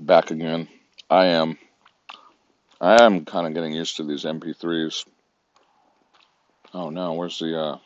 back 0.00 0.30
again. 0.30 0.68
I 1.10 1.26
am. 1.26 1.58
I 2.80 3.02
am 3.02 3.24
kind 3.24 3.46
of 3.46 3.54
getting 3.54 3.72
used 3.72 3.96
to 3.96 4.04
these 4.04 4.24
MP3s. 4.24 5.04
Oh 6.74 6.90
no, 6.90 7.14
where's 7.14 7.38
the 7.38 7.58
uh 7.58 7.78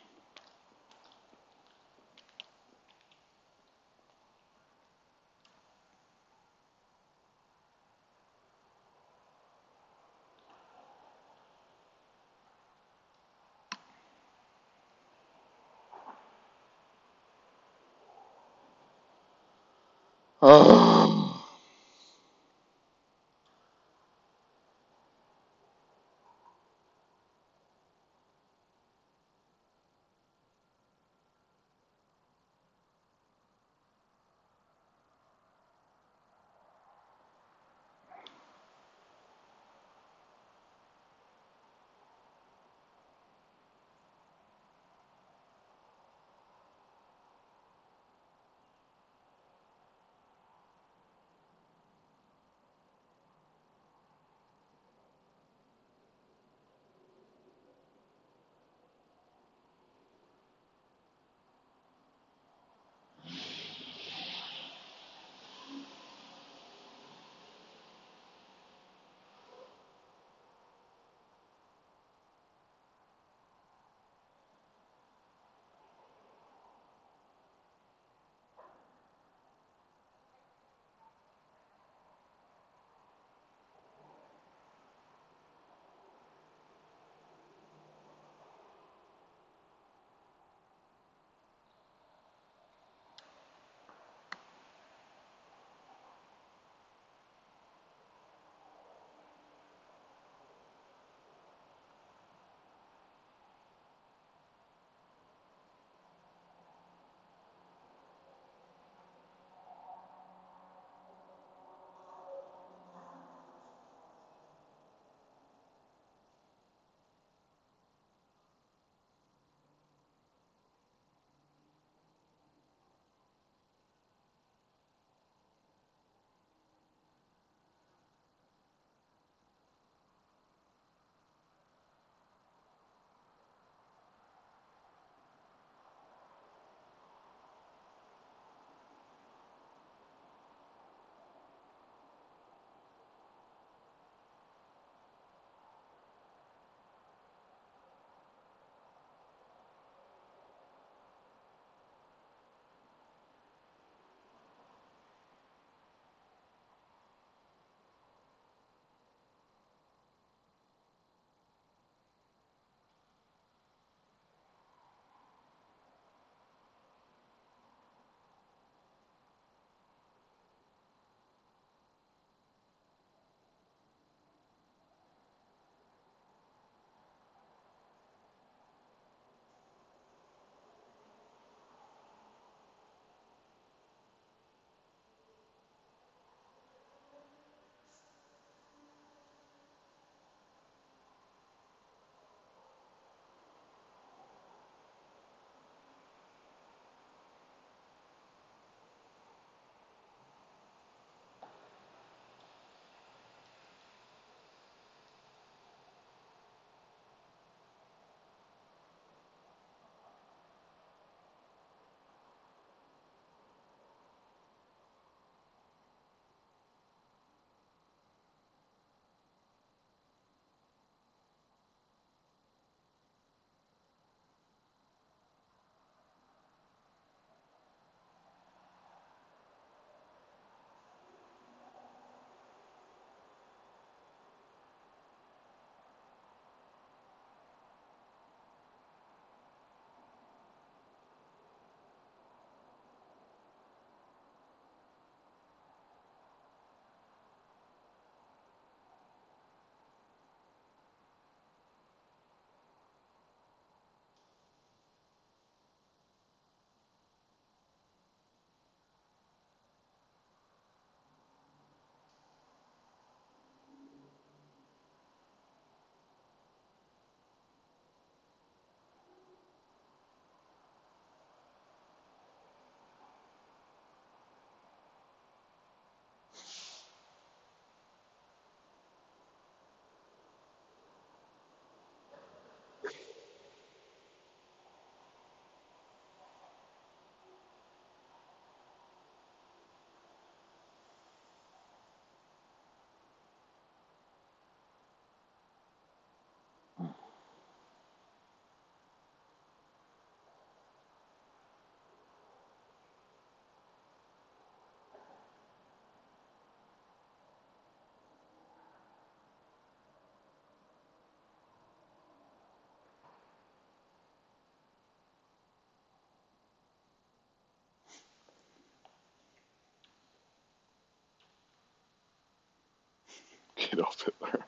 Adolf 323.73 324.05
Hitler. 324.05 324.45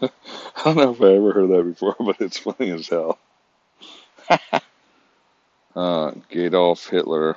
I 0.56 0.64
don't 0.64 0.76
know 0.76 0.92
if 0.92 1.00
I 1.02 1.14
ever 1.16 1.32
heard 1.32 1.50
that 1.50 1.64
before, 1.64 1.96
but 1.98 2.20
it's 2.20 2.38
funny 2.38 2.70
as 2.70 2.88
hell. 2.88 3.18
uh, 5.76 6.12
Adolf 6.30 6.88
Hitler. 6.88 7.36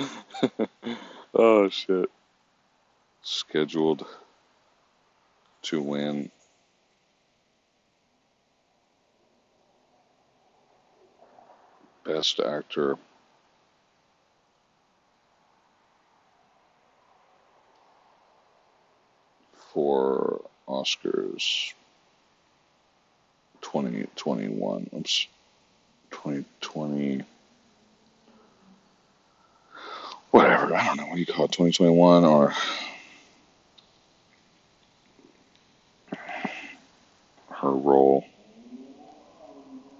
oh 1.34 1.68
shit. 1.68 2.10
Scheduled 3.22 4.06
to 5.62 5.82
win 5.82 6.30
Best 12.04 12.38
Actor 12.40 12.96
for 19.72 20.44
Oscars 20.78 21.72
2021. 23.62 24.90
Oops. 24.94 25.26
2020. 26.10 27.24
Whatever. 30.30 30.74
I 30.74 30.86
don't 30.86 30.96
know. 30.98 31.06
What 31.06 31.18
you 31.18 31.26
call 31.26 31.46
it? 31.46 31.52
2021 31.52 32.24
or 32.24 32.54
her 37.50 37.70
role 37.70 38.24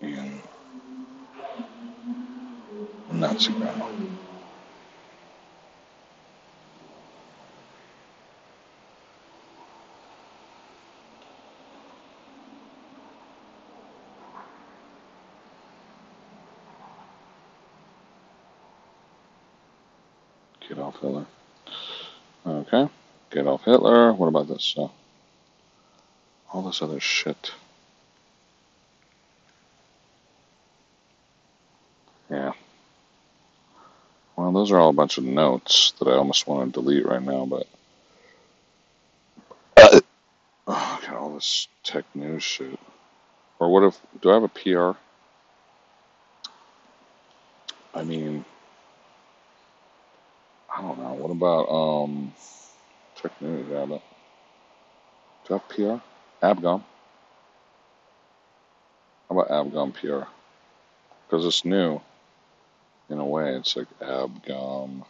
in 0.01 0.41
Nazi 3.13 3.53
Grandma. 20.69 20.87
off 20.87 21.01
Hitler. 21.01 21.27
Okay. 22.47 22.89
Get 23.31 23.47
off 23.47 23.65
Hitler. 23.65 24.13
What 24.13 24.27
about 24.29 24.49
this 24.49 24.65
stuff? 24.65 24.91
All 26.53 26.63
this 26.63 26.83
other 26.83 27.01
shit. 27.01 27.53
Yeah. 32.31 32.53
Well, 34.37 34.53
those 34.53 34.71
are 34.71 34.79
all 34.79 34.91
a 34.91 34.95
bunch 34.95 35.19
of 35.19 35.25
notes 35.25 35.93
that 35.99 36.09
I 36.09 36.13
almost 36.13 36.47
want 36.47 36.73
to 36.73 36.81
delete 36.81 37.07
right 37.07 37.23
now, 37.23 37.47
but. 37.47 37.67
Uh, 39.77 40.01
oh, 40.67 41.01
got 41.03 41.17
all 41.17 41.35
this 41.35 41.69
tech 41.83 42.05
news 42.15 42.43
shit. 42.43 42.79
Or 43.59 43.71
what 43.73 43.85
if. 43.85 43.99
Do 44.21 44.31
I 44.31 44.35
have 44.35 44.43
a 44.45 44.49
PR? 44.49 44.99
I 47.95 48.05
mean. 48.05 48.45
What 51.29 51.37
about 51.37 51.71
um, 51.73 52.35
tech 53.17 53.33
news? 53.43 53.67
Yeah, 53.71 53.87
but 53.87 54.03
do 55.47 55.55
I 55.55 55.59
have 55.59 55.69
PR? 55.69 56.47
Abgom. 56.47 56.85
How 59.31 59.39
about 59.39 59.51
Abgom 59.51 59.95
PR? 59.95 60.29
Because 61.27 61.47
it's 61.47 61.65
new 61.65 62.01
in 63.11 63.19
a 63.19 63.27
way. 63.27 63.57
It's 63.57 63.77
like 63.77 63.89
Abgom 64.01 65.05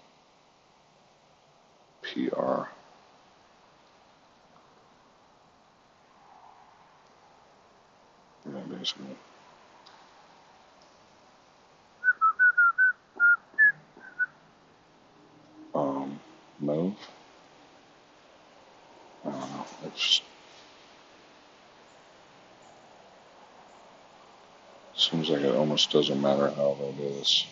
PR. 2.02 2.68
Yeah, 8.46 8.60
basically. 8.70 9.16
Um, 15.74 16.20
move. 16.60 16.96
I 19.24 19.30
don't 19.30 19.40
know. 19.40 19.66
It 19.84 19.86
just 19.86 19.87
seems 24.96 25.30
like 25.30 25.42
it 25.42 25.54
almost 25.54 25.90
doesn't 25.90 26.20
matter 26.20 26.50
how 26.50 26.76
they 26.80 26.92
do 26.92 27.08
this. 27.14 27.46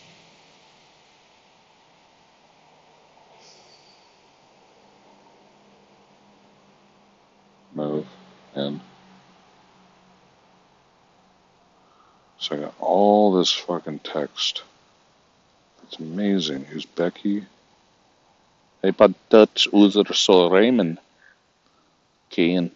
Move 7.75 8.07
and 8.55 8.81
so 12.39 12.57
I 12.57 12.61
got 12.61 12.75
all 12.81 13.37
this 13.37 13.53
fucking 13.53 13.99
text. 13.99 14.63
It's 15.83 15.99
amazing. 15.99 16.65
Who's 16.65 16.87
Becky? 16.87 17.45
Hey, 18.83 18.91
but 18.91 19.13
Dutch 19.29 19.69
user 19.73 20.05
so 20.15 20.49
Raymond 20.49 20.99
Kane. 22.31 22.70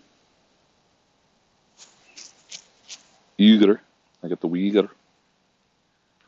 Uyghur. 3.38 3.78
I 4.22 4.28
got 4.28 4.40
the 4.40 4.48
Uyghur. 4.48 4.88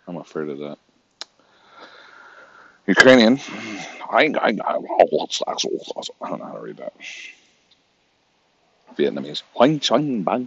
I'm 0.06 0.16
afraid 0.16 0.48
of 0.48 0.58
that. 0.58 0.78
Ukrainian. 2.86 3.38
I, 4.10 4.24
I, 4.24 4.48
I, 4.48 4.74
oh, 4.74 5.06
oh, 5.12 5.26
I 5.46 6.28
don't 6.28 6.38
know 6.38 6.44
how 6.44 6.52
to 6.54 6.60
read 6.60 6.76
that. 6.78 6.92
Vietnamese. 8.96 9.42
Hoành 9.54 9.78
xoanh 9.80 10.24
bang. 10.24 10.46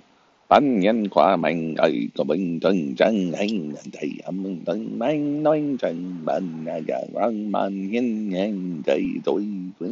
Bánh 0.50 0.80
nhân 0.80 1.10
qua 1.10 1.36
mình 1.36 1.76
ơi 1.76 2.10
có 2.18 2.24
bình 2.24 2.60
chân 2.60 2.96
chân 2.96 3.34
hành 3.34 3.74
thầy 3.94 4.12
âm 4.24 4.60
tân 4.66 5.00
mang 5.00 5.44
nói 5.44 5.64
chân 5.80 6.26
bên 6.26 6.66
nhà 6.66 6.80
răng 7.14 7.52
man 7.52 7.92
nhân 7.92 8.30
nhân 8.30 8.82
thầy 8.86 9.06
tôi 9.24 9.46
vẫn 9.80 9.92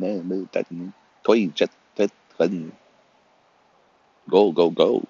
nè 0.00 0.14
mơ 0.24 0.44
tình 0.52 0.90
tôi 1.22 1.48
tất 2.38 2.50
go 4.30 4.52
go 4.52 4.70
go. 4.70 5.02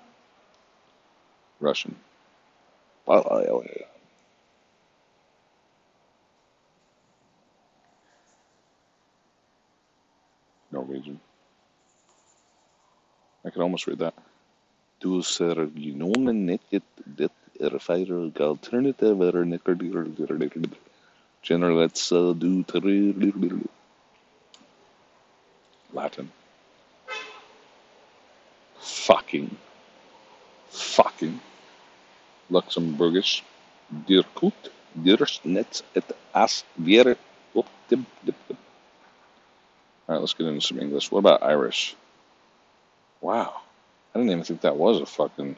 Russian. 1.60 1.96
Norwegian. 10.70 11.20
I 13.44 13.50
can 13.50 13.62
almost 13.62 13.86
read 13.86 13.98
that. 13.98 14.14
Du 15.00 15.22
ser 15.22 15.54
genomen 15.74 16.46
nettet 16.46 16.82
det 17.18 17.30
er 17.60 17.78
feire 17.78 18.32
alternative 18.40 19.24
er 19.24 19.44
nekker 19.44 19.74
General 21.42 21.76
let's 21.76 22.10
do 22.10 22.62
Latin. 25.92 26.30
Fucking. 28.80 29.56
Fucking. 30.70 31.40
Luxembourgish. 32.50 33.42
Dirkut. 34.06 34.70
Dirsnets 34.96 35.82
et 35.94 36.16
as 36.34 36.64
vier. 36.78 37.16
Alright, 40.08 40.20
let's 40.22 40.32
get 40.34 40.46
into 40.46 40.60
some 40.60 40.80
English. 40.80 41.10
What 41.12 41.18
about 41.18 41.42
Irish? 41.42 41.94
Wow. 43.20 43.60
I 44.14 44.18
didn't 44.18 44.32
even 44.32 44.44
think 44.44 44.62
that 44.62 44.76
was 44.76 45.00
a 45.00 45.06
fucking 45.06 45.56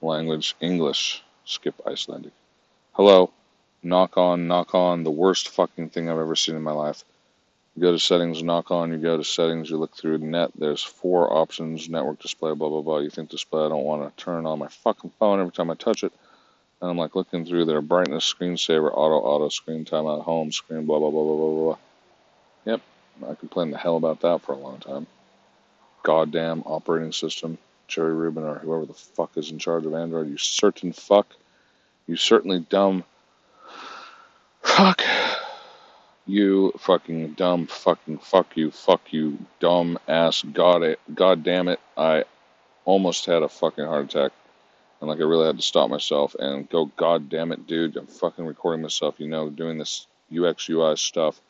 language. 0.00 0.56
English. 0.60 1.22
Skip 1.44 1.74
Icelandic. 1.86 2.32
Hello. 2.92 3.30
Knock 3.82 4.16
on, 4.16 4.46
knock 4.48 4.74
on. 4.74 5.04
The 5.04 5.10
worst 5.10 5.48
fucking 5.48 5.90
thing 5.90 6.08
I've 6.08 6.18
ever 6.18 6.36
seen 6.36 6.56
in 6.56 6.62
my 6.62 6.72
life. 6.72 7.04
You 7.76 7.82
go 7.82 7.92
to 7.92 7.98
settings, 7.98 8.42
knock 8.42 8.70
on, 8.70 8.90
you 8.90 8.98
go 8.98 9.16
to 9.16 9.24
settings, 9.24 9.70
you 9.70 9.76
look 9.76 9.96
through 9.96 10.18
net. 10.18 10.50
There's 10.58 10.82
four 10.82 11.32
options 11.32 11.88
network 11.88 12.20
display, 12.20 12.52
blah, 12.54 12.68
blah, 12.68 12.82
blah. 12.82 12.98
You 12.98 13.10
think 13.10 13.30
display, 13.30 13.64
I 13.64 13.68
don't 13.68 13.84
want 13.84 14.16
to 14.16 14.22
turn 14.22 14.44
on 14.44 14.58
my 14.58 14.68
fucking 14.68 15.12
phone 15.18 15.40
every 15.40 15.52
time 15.52 15.70
I 15.70 15.74
touch 15.74 16.02
it. 16.02 16.12
And 16.80 16.90
I'm 16.90 16.96
like 16.96 17.14
looking 17.14 17.44
through 17.44 17.66
there 17.66 17.80
brightness, 17.80 18.32
screensaver, 18.32 18.90
auto, 18.92 19.16
auto, 19.16 19.48
screen 19.50 19.84
timeout, 19.84 20.24
home, 20.24 20.50
screen, 20.50 20.84
blah, 20.84 20.98
blah, 20.98 21.10
blah, 21.10 21.22
blah, 21.22 21.36
blah, 21.36 21.64
blah. 21.64 21.78
Yep, 22.64 22.80
I 23.28 23.34
complained 23.34 23.72
the 23.72 23.78
hell 23.78 23.96
about 23.96 24.20
that 24.20 24.42
for 24.42 24.52
a 24.52 24.58
long 24.58 24.78
time. 24.78 25.06
Goddamn 26.02 26.62
operating 26.66 27.12
system. 27.12 27.58
Cherry 27.86 28.14
Rubin 28.14 28.44
or 28.44 28.54
whoever 28.58 28.86
the 28.86 28.94
fuck 28.94 29.36
is 29.36 29.50
in 29.50 29.58
charge 29.58 29.84
of 29.84 29.94
Android, 29.94 30.28
you 30.28 30.38
certain 30.38 30.92
fuck. 30.92 31.26
You 32.06 32.16
certainly 32.16 32.60
dumb 32.60 33.04
fuck. 34.62 35.02
You 36.30 36.72
fucking 36.78 37.32
dumb 37.32 37.66
fucking 37.66 38.18
fuck 38.18 38.56
you, 38.56 38.70
fuck 38.70 39.12
you, 39.12 39.36
dumb 39.58 39.98
ass, 40.06 40.44
god 40.44 40.84
it, 40.84 41.00
god 41.12 41.42
damn 41.42 41.66
it. 41.66 41.80
I 41.96 42.22
almost 42.84 43.26
had 43.26 43.42
a 43.42 43.48
fucking 43.48 43.84
heart 43.84 44.04
attack. 44.04 44.30
And 45.00 45.10
like 45.10 45.18
I 45.18 45.24
really 45.24 45.46
had 45.46 45.56
to 45.56 45.62
stop 45.62 45.90
myself 45.90 46.36
and 46.38 46.70
go, 46.70 46.84
god 46.84 47.30
damn 47.30 47.50
it, 47.50 47.66
dude, 47.66 47.96
I'm 47.96 48.06
fucking 48.06 48.46
recording 48.46 48.80
myself, 48.80 49.16
you 49.18 49.26
know, 49.26 49.50
doing 49.50 49.76
this 49.76 50.06
UX 50.32 50.68
UI 50.68 50.94
stuff. 50.96 51.40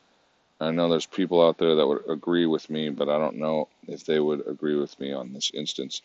I 0.59 0.71
know 0.71 0.89
there's 0.89 1.05
people 1.05 1.47
out 1.47 1.59
there 1.59 1.75
that 1.75 1.87
would 1.87 2.09
agree 2.09 2.47
with 2.47 2.71
me, 2.71 2.89
but 2.89 3.11
I 3.11 3.19
don't 3.19 3.37
know 3.37 3.69
if 3.87 4.07
they 4.07 4.19
would 4.19 4.49
agree 4.49 4.77
with 4.77 4.99
me 4.99 5.13
on 5.13 5.35
this 5.35 5.51
instance. 5.53 6.01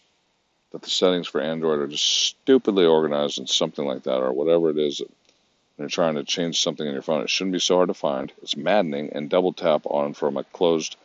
That 0.74 0.82
the 0.82 0.90
settings 0.90 1.28
for 1.28 1.40
Android 1.40 1.80
are 1.80 1.88
just 1.88 2.04
stupidly 2.04 2.86
organized 2.86 3.40
and 3.40 3.48
something 3.48 3.86
like 3.86 4.04
that, 4.04 4.20
or 4.20 4.34
whatever 4.34 4.70
it 4.70 4.78
is. 4.78 5.02
You're 5.78 5.90
trying 5.90 6.16
to 6.16 6.24
change 6.24 6.62
something 6.62 6.88
in 6.88 6.94
your 6.94 7.02
phone, 7.02 7.22
it 7.22 7.30
shouldn't 7.30 7.54
be 7.54 7.60
so 7.60 7.76
hard 7.76 7.90
to 7.90 7.94
find. 7.94 8.32
It's 8.42 8.56
maddening, 8.56 9.12
and 9.14 9.30
double 9.30 9.54
tap 9.54 9.82
on 9.86 10.14
from 10.14 10.38
a 10.38 10.44
closed 10.44 10.96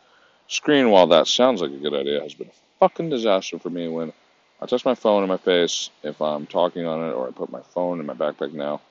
screen, 0.47 0.89
while 0.91 1.07
that 1.07 1.27
sounds 1.27 1.61
like 1.61 1.71
a 1.71 1.77
good 1.77 1.93
idea, 1.93 2.21
has 2.21 2.33
been 2.33 2.47
a 2.47 2.79
fucking 2.79 3.09
disaster 3.09 3.59
for 3.59 3.69
me 3.69 3.87
when 3.87 4.13
I 4.61 4.65
touch 4.65 4.85
my 4.85 4.95
phone 4.95 5.23
in 5.23 5.29
my 5.29 5.37
face 5.37 5.89
if 6.03 6.21
I'm 6.21 6.45
talking 6.45 6.85
on 6.85 7.09
it, 7.09 7.13
or 7.13 7.27
I 7.27 7.31
put 7.31 7.51
my 7.51 7.61
phone 7.61 7.99
in 7.99 8.05
my 8.05 8.13
backpack 8.13 8.53
now. 8.53 8.81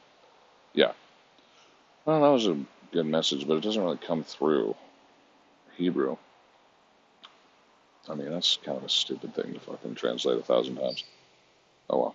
Yeah. 0.75 0.93
Well, 2.05 2.21
that 2.21 2.29
was 2.29 2.47
a 2.47 2.59
good 2.93 3.07
message, 3.07 3.47
but 3.47 3.57
it 3.57 3.63
doesn't 3.63 3.83
really 3.83 3.99
come 3.99 4.25
through 4.25 4.75
Hebrew. 5.77 6.17
I 8.09 8.15
mean, 8.15 8.31
that's 8.31 8.59
kind 8.65 8.77
of 8.77 8.85
a 8.85 8.89
stupid 8.89 9.35
thing 9.35 9.55
to 9.55 9.61
fucking 9.61 9.95
translate 9.95 10.39
a 10.39 10.43
thousand 10.43 10.77
times. 10.77 11.05
Oh 11.89 11.99
well. 11.99 12.15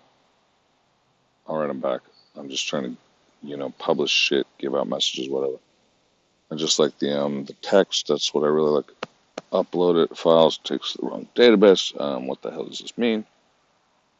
All 1.47 1.57
right, 1.57 1.69
I'm 1.69 1.79
back. 1.79 2.01
I'm 2.35 2.49
just 2.49 2.67
trying 2.67 2.83
to, 2.83 2.97
you 3.45 3.57
know, 3.57 3.71
publish 3.71 4.11
shit, 4.11 4.47
give 4.59 4.75
out 4.75 4.89
messages, 4.89 5.29
whatever. 5.29 5.57
I 6.51 6.55
just 6.55 6.79
like 6.79 6.97
the 6.99 7.19
um 7.21 7.45
the 7.45 7.53
text. 7.53 8.07
That's 8.07 8.33
what 8.33 8.43
I 8.43 8.47
really 8.47 8.71
like. 8.71 8.91
Upload 9.53 10.03
it 10.05 10.17
files 10.17 10.57
takes 10.59 10.93
the 10.93 11.05
wrong 11.07 11.27
database. 11.35 11.99
Um, 11.99 12.27
what 12.27 12.41
the 12.41 12.51
hell 12.51 12.65
does 12.65 12.79
this 12.79 12.97
mean? 12.97 13.25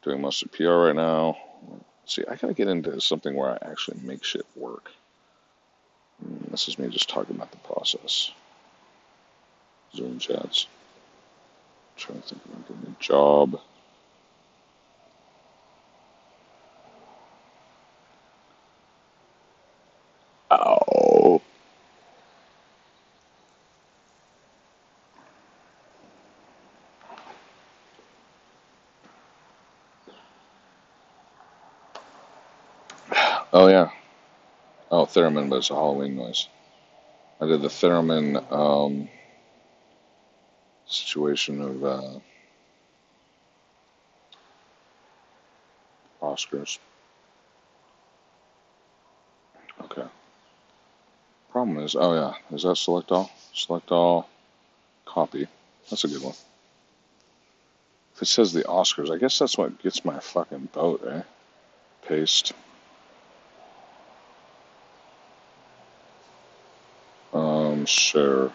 Doing 0.04 0.22
mostly 0.22 0.50
PR 0.50 0.72
right 0.74 0.96
now. 0.96 1.38
See, 2.06 2.24
I 2.30 2.36
gotta 2.36 2.54
get 2.54 2.70
into 2.70 3.00
something 3.02 3.36
where 3.36 3.52
I 3.52 3.72
actually 3.72 4.00
make 4.04 4.24
shit 4.24 4.46
work. 4.56 4.92
Mm, 6.26 6.52
This 6.52 6.68
is 6.70 6.80
me 6.80 6.90
just 6.90 7.10
talking 7.10 7.36
about 7.36 7.52
the 7.52 7.58
process. 7.60 8.32
Zoom 9.96 10.20
chats. 10.20 10.68
trying 11.98 12.22
to 12.22 12.28
think 12.30 12.46
about 12.46 12.68
getting 12.68 12.96
a 13.00 13.04
job. 13.04 13.62
Oh. 20.52 21.42
Oh 33.54 33.68
yeah. 33.68 33.92
Oh, 34.92 35.05
theremin, 35.16 35.50
but 35.50 35.58
it's 35.58 35.72
a 35.72 35.76
Halloween 35.76 36.16
noise. 36.16 36.48
I 37.42 37.48
did 37.48 37.62
the 37.62 37.68
theremin 37.68 38.52
um, 38.52 39.10
situation 40.86 41.62
of 41.62 41.84
uh, 41.84 42.20
Oscars. 46.22 46.80
Okay. 49.82 50.06
Problem 51.52 51.80
is, 51.80 51.96
oh 51.96 52.14
yeah, 52.14 52.56
is 52.56 52.64
that 52.64 52.76
select 52.76 53.12
all? 53.12 53.32
Select 53.54 53.92
all, 53.92 54.30
copy. 55.06 55.48
That's 55.90 56.04
a 56.04 56.08
good 56.08 56.24
one. 56.24 56.36
If 58.16 58.22
it 58.22 58.26
says 58.28 58.54
the 58.54 58.64
Oscars, 58.64 59.14
I 59.14 59.18
guess 59.18 59.40
that's 59.40 59.58
what 59.58 59.82
gets 59.82 60.06
my 60.06 60.20
fucking 60.20 60.70
boat, 60.74 61.06
eh? 61.06 61.22
Paste. 62.08 62.54
Share. 67.96 68.52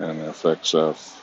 NFXF. 0.00 1.16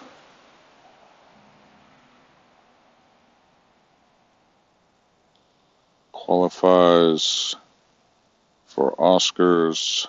Qualifies 6.12 7.56
for 8.68 8.96
Oscars. 8.98 10.06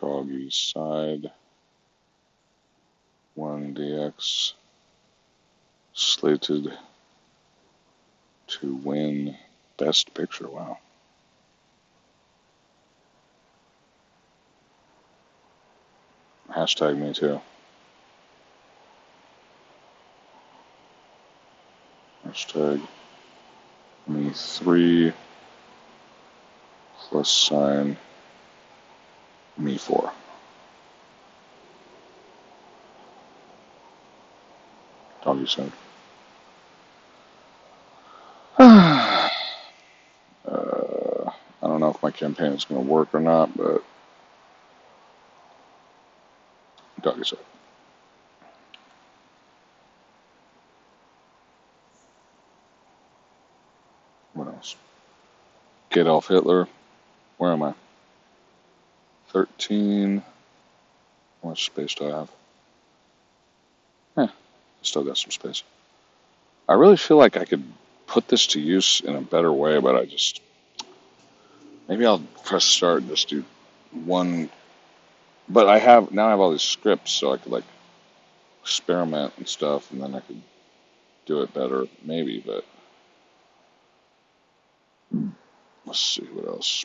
Doggy 0.00 0.48
side. 0.50 1.30
1DX. 3.36 4.52
Slated 5.92 6.72
to 8.46 8.76
win 8.76 9.36
Best 9.76 10.14
Picture. 10.14 10.48
Wow. 10.48 10.78
Hashtag 16.56 16.96
me 16.96 17.12
too. 17.12 17.38
Hashtag 22.26 22.80
me 24.06 24.30
three 24.30 25.12
plus 26.96 27.30
sign 27.30 27.98
me 29.58 29.76
four. 29.76 30.10
Doggy 35.22 35.46
side. 35.46 35.72
uh, 38.58 39.28
I 40.46 41.30
don't 41.60 41.80
know 41.80 41.90
if 41.90 42.02
my 42.02 42.10
campaign 42.10 42.52
is 42.52 42.64
going 42.64 42.82
to 42.82 42.90
work 42.90 43.12
or 43.12 43.20
not, 43.20 43.54
but 43.54 43.84
What 54.34 54.48
else? 54.48 54.76
Adolf 55.96 56.28
Hitler. 56.28 56.68
Where 57.38 57.52
am 57.52 57.62
I? 57.62 57.74
13. 59.30 60.22
How 61.42 61.48
much 61.48 61.66
space 61.66 61.94
do 61.94 62.06
I 62.06 62.18
have? 62.18 62.30
Eh, 64.18 64.32
still 64.82 65.04
got 65.04 65.16
some 65.16 65.30
space. 65.30 65.62
I 66.68 66.74
really 66.74 66.96
feel 66.96 67.16
like 67.16 67.36
I 67.36 67.44
could 67.44 67.64
put 68.06 68.28
this 68.28 68.48
to 68.48 68.60
use 68.60 69.00
in 69.04 69.14
a 69.14 69.20
better 69.20 69.52
way, 69.52 69.78
but 69.78 69.96
I 69.96 70.04
just. 70.04 70.40
Maybe 71.88 72.04
I'll 72.04 72.22
press 72.44 72.64
start 72.64 73.02
and 73.02 73.10
just 73.10 73.28
do 73.28 73.44
one. 73.92 74.50
But 75.48 75.68
I 75.68 75.78
have. 75.78 76.12
Now 76.12 76.26
I 76.26 76.30
have 76.30 76.40
all 76.40 76.50
these 76.50 76.62
scripts, 76.62 77.12
so 77.12 77.32
I 77.32 77.36
could, 77.38 77.52
like, 77.52 77.64
experiment 78.62 79.34
and 79.38 79.48
stuff, 79.48 79.90
and 79.92 80.02
then 80.02 80.14
I 80.14 80.20
could 80.20 80.42
do 81.26 81.42
it 81.42 81.54
better, 81.54 81.86
maybe, 82.04 82.42
but. 82.44 82.64
Let's 85.86 86.00
see 86.00 86.24
what 86.24 86.48
else. 86.48 86.84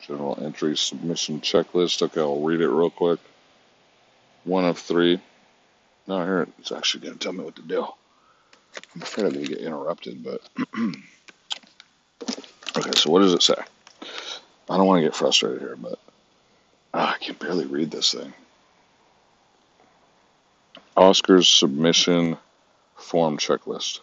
General 0.00 0.38
entry 0.42 0.76
submission 0.76 1.40
checklist. 1.40 2.02
Okay, 2.02 2.20
I'll 2.20 2.40
read 2.40 2.60
it 2.60 2.68
real 2.68 2.90
quick. 2.90 3.20
One 4.44 4.64
of 4.64 4.78
three. 4.78 5.20
No, 6.08 6.18
here 6.24 6.48
it's 6.58 6.72
actually 6.72 7.04
going 7.06 7.18
to 7.18 7.20
tell 7.20 7.32
me 7.32 7.44
what 7.44 7.54
to 7.56 7.62
do. 7.62 7.86
I'm 8.94 9.02
afraid 9.02 9.26
I'm 9.26 9.32
going 9.32 9.46
to 9.46 9.54
get 9.54 9.62
interrupted, 9.64 10.24
but. 10.24 10.40
okay, 12.76 12.90
so 12.96 13.10
what 13.10 13.20
does 13.20 13.34
it 13.34 13.42
say? 13.42 13.54
I 14.68 14.76
don't 14.76 14.86
want 14.86 14.98
to 15.00 15.06
get 15.06 15.14
frustrated 15.14 15.60
here, 15.60 15.76
but. 15.76 16.00
Ah, 16.94 17.14
I 17.14 17.24
can 17.24 17.34
barely 17.36 17.66
read 17.66 17.90
this 17.90 18.12
thing. 18.12 18.32
Oscars 20.96 21.46
submission 21.46 22.36
form 22.96 23.38
checklist. 23.38 24.00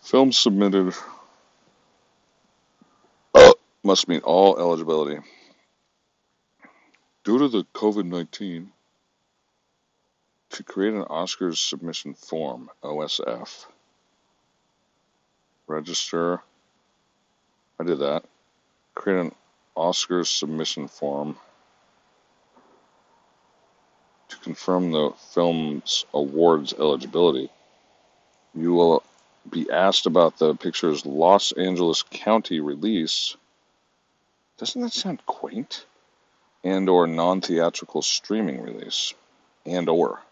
Film 0.00 0.32
submitted 0.32 0.94
must 3.84 4.08
meet 4.08 4.22
all 4.24 4.58
eligibility. 4.58 5.20
Due 7.24 7.38
to 7.38 7.48
the 7.48 7.64
COVID 7.74 8.04
19, 8.04 8.72
to 10.50 10.62
create 10.64 10.94
an 10.94 11.04
Oscars 11.04 11.58
submission 11.58 12.14
form, 12.14 12.70
OSF, 12.82 13.66
register. 15.66 16.40
I 17.78 17.84
did 17.84 17.98
that. 17.98 18.24
Create 18.94 19.20
an 19.20 19.32
Oscars 19.76 20.26
submission 20.26 20.88
form 20.88 21.36
to 24.28 24.36
confirm 24.38 24.92
the 24.92 25.10
film's 25.32 26.04
awards 26.12 26.72
eligibility. 26.72 27.50
You 28.54 28.72
will 28.72 29.02
be 29.48 29.70
asked 29.70 30.06
about 30.06 30.38
the 30.38 30.54
picture's 30.54 31.06
Los 31.06 31.52
Angeles 31.52 32.02
County 32.02 32.60
release 32.60 33.36
doesn't 34.58 34.80
that 34.80 34.92
sound 34.92 35.24
quaint? 35.26 35.84
And 36.64 36.88
or 36.88 37.06
non-theatrical 37.06 38.00
streaming 38.02 38.62
release. 38.62 39.12
And 39.66 39.88
or. 39.88 40.22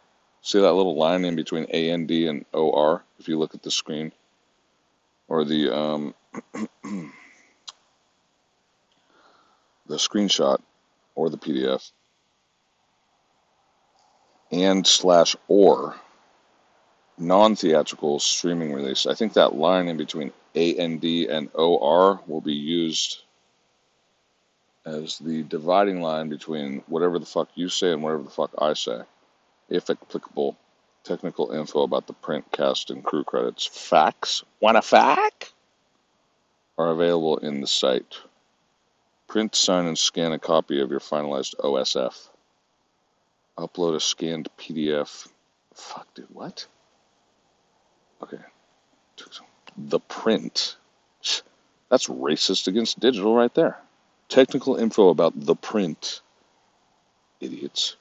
See 0.40 0.60
that 0.60 0.72
little 0.72 0.96
line 0.96 1.24
in 1.24 1.36
between 1.36 1.66
A 1.70 1.90
and 1.90 2.08
D 2.08 2.42
O 2.54 2.72
R 2.72 3.04
if 3.18 3.28
you 3.28 3.38
look 3.38 3.54
at 3.54 3.62
the 3.62 3.70
screen? 3.70 4.12
or 5.28 5.44
the 5.44 5.74
um, 5.74 6.14
the 9.86 9.96
screenshot 9.96 10.60
or 11.14 11.30
the 11.30 11.38
PDF 11.38 11.90
and 14.50 14.86
slash 14.86 15.36
or 15.48 15.96
non-theatrical 17.18 18.18
streaming 18.18 18.72
release. 18.72 19.06
I 19.06 19.14
think 19.14 19.34
that 19.34 19.54
line 19.54 19.88
in 19.88 19.96
between 19.96 20.32
AND 20.54 21.04
and 21.04 21.50
OR 21.54 22.20
will 22.26 22.40
be 22.40 22.54
used 22.54 23.22
as 24.84 25.18
the 25.18 25.42
dividing 25.42 26.00
line 26.00 26.28
between 26.28 26.82
whatever 26.86 27.18
the 27.18 27.26
fuck 27.26 27.48
you 27.54 27.68
say 27.68 27.92
and 27.92 28.02
whatever 28.02 28.22
the 28.22 28.30
fuck 28.30 28.50
I 28.58 28.74
say. 28.74 29.00
If 29.68 29.88
applicable, 29.88 30.56
technical 31.04 31.52
info 31.52 31.82
about 31.82 32.06
the 32.06 32.12
print, 32.12 32.44
cast, 32.52 32.90
and 32.90 33.02
crew 33.02 33.24
credits. 33.24 33.66
Facts? 33.66 34.44
Wanna 34.60 34.82
fact? 34.82 35.52
Are 36.76 36.90
available 36.90 37.38
in 37.38 37.60
the 37.60 37.66
site. 37.66 38.18
Print, 39.34 39.56
sign, 39.56 39.86
and 39.86 39.98
scan 39.98 40.30
a 40.30 40.38
copy 40.38 40.80
of 40.80 40.92
your 40.92 41.00
finalized 41.00 41.56
OSF. 41.56 42.28
Upload 43.58 43.96
a 43.96 44.00
scanned 44.00 44.48
PDF. 44.56 45.26
Fuck, 45.74 46.06
dude, 46.14 46.28
what? 46.32 46.68
Okay. 48.22 48.38
The 49.76 49.98
print. 49.98 50.76
That's 51.90 52.06
racist 52.06 52.68
against 52.68 53.00
digital 53.00 53.34
right 53.34 53.52
there. 53.54 53.76
Technical 54.28 54.76
info 54.76 55.08
about 55.08 55.32
the 55.34 55.56
print. 55.56 56.20
Idiots. 57.40 57.96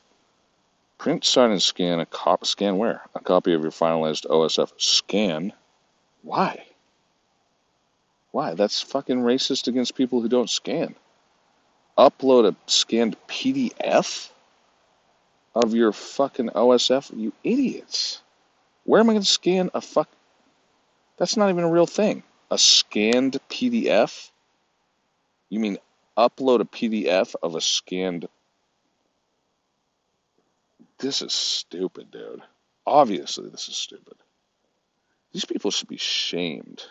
Print, 0.99 1.25
sign, 1.25 1.49
and 1.49 1.63
scan 1.63 1.99
a 1.99 2.05
cop. 2.05 2.45
Scan 2.45 2.77
where? 2.77 3.01
A 3.15 3.19
copy 3.19 3.55
of 3.55 3.63
your 3.63 3.71
finalized 3.71 4.27
OSF. 4.27 4.71
Scan. 4.77 5.51
Why? 6.21 6.63
Why? 8.29 8.53
That's 8.53 8.83
fucking 8.83 9.17
racist 9.17 9.67
against 9.67 9.95
people 9.95 10.21
who 10.21 10.29
don't 10.29 10.47
scan. 10.47 10.93
Upload 11.97 12.51
a 12.51 12.55
scanned 12.65 13.15
PDF 13.27 14.29
of 15.53 15.75
your 15.75 15.91
fucking 15.91 16.49
OSF. 16.49 17.15
You 17.15 17.33
idiots. 17.43 18.21
Where 18.83 18.99
am 18.99 19.09
I 19.09 19.13
going 19.13 19.21
to 19.21 19.27
scan 19.27 19.69
a 19.73 19.81
fuck? 19.81 20.09
That's 21.17 21.37
not 21.37 21.49
even 21.49 21.63
a 21.63 21.71
real 21.71 21.85
thing. 21.85 22.23
A 22.49 22.57
scanned 22.57 23.39
PDF? 23.49 24.31
You 25.49 25.59
mean 25.59 25.77
upload 26.17 26.61
a 26.61 26.65
PDF 26.65 27.35
of 27.43 27.55
a 27.55 27.61
scanned. 27.61 28.27
This 30.97 31.21
is 31.21 31.33
stupid, 31.33 32.09
dude. 32.11 32.41
Obviously, 32.85 33.49
this 33.49 33.67
is 33.69 33.75
stupid. 33.75 34.15
These 35.31 35.45
people 35.45 35.71
should 35.71 35.87
be 35.87 35.97
shamed. 35.97 36.83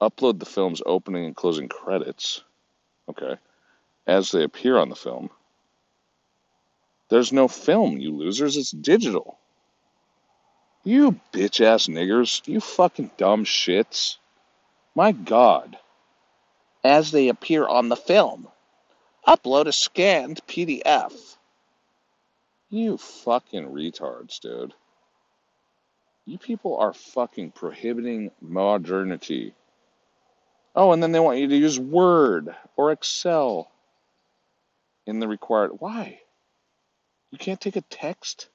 Upload 0.00 0.38
the 0.38 0.46
film's 0.46 0.82
opening 0.84 1.24
and 1.24 1.36
closing 1.36 1.68
credits, 1.68 2.42
okay, 3.08 3.36
as 4.06 4.30
they 4.30 4.42
appear 4.42 4.78
on 4.78 4.88
the 4.88 4.96
film. 4.96 5.30
There's 7.08 7.32
no 7.32 7.48
film, 7.48 7.98
you 7.98 8.16
losers. 8.16 8.56
It's 8.56 8.70
digital. 8.70 9.38
You 10.82 11.18
bitch 11.32 11.64
ass 11.64 11.86
niggers. 11.86 12.46
You 12.46 12.60
fucking 12.60 13.10
dumb 13.16 13.44
shits. 13.44 14.16
My 14.94 15.12
God. 15.12 15.78
As 16.82 17.10
they 17.10 17.28
appear 17.28 17.66
on 17.66 17.88
the 17.88 17.96
film. 17.96 18.48
Upload 19.26 19.66
a 19.66 19.72
scanned 19.72 20.40
PDF. 20.46 21.36
You 22.68 22.98
fucking 22.98 23.68
retards, 23.68 24.40
dude. 24.40 24.74
You 26.26 26.38
people 26.38 26.78
are 26.78 26.92
fucking 26.92 27.52
prohibiting 27.52 28.30
modernity. 28.40 29.54
Oh, 30.74 30.92
and 30.92 31.02
then 31.02 31.12
they 31.12 31.20
want 31.20 31.38
you 31.38 31.48
to 31.48 31.56
use 31.56 31.78
Word 31.78 32.54
or 32.76 32.92
Excel 32.92 33.70
in 35.14 35.20
the 35.20 35.28
required. 35.28 35.72
Why? 35.78 36.20
You 37.30 37.38
can't 37.38 37.60
take 37.60 37.76
a 37.76 37.80
text? 37.82 38.48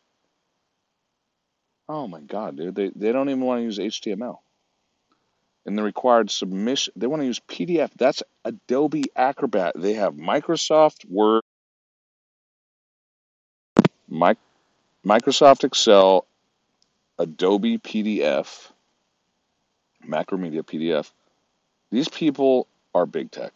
Oh 1.88 2.08
my 2.08 2.22
God, 2.22 2.58
dude. 2.58 2.76
They, 2.76 2.92
they 2.96 3.12
don't 3.12 3.30
even 3.30 3.42
want 3.42 3.60
to 3.60 3.64
use 3.64 3.80
HTML. 3.80 4.38
In 5.66 5.76
the 5.76 5.84
required 5.84 6.32
submission, 6.32 6.94
they 6.96 7.08
want 7.08 7.22
to 7.22 7.26
use 7.26 7.40
PDF. 7.40 7.92
That's 7.98 8.24
Adobe 8.46 9.06
Acrobat. 9.16 9.74
They 9.76 9.94
have 9.94 10.14
Microsoft 10.14 11.06
Word, 11.10 11.44
Mi- 14.10 14.36
Microsoft 15.06 15.64
Excel, 15.64 16.26
Adobe 17.18 17.78
PDF, 17.78 18.72
Macromedia 20.08 20.64
PDF. 20.64 21.12
These 21.92 22.10
people 22.10 22.68
are 22.96 23.06
big 23.06 23.32
tech. 23.32 23.54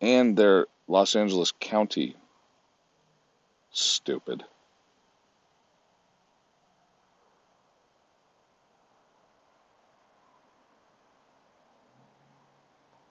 And 0.00 0.36
they're 0.36 0.66
Los 0.88 1.16
Angeles 1.16 1.52
County. 1.58 2.16
Stupid. 3.70 4.44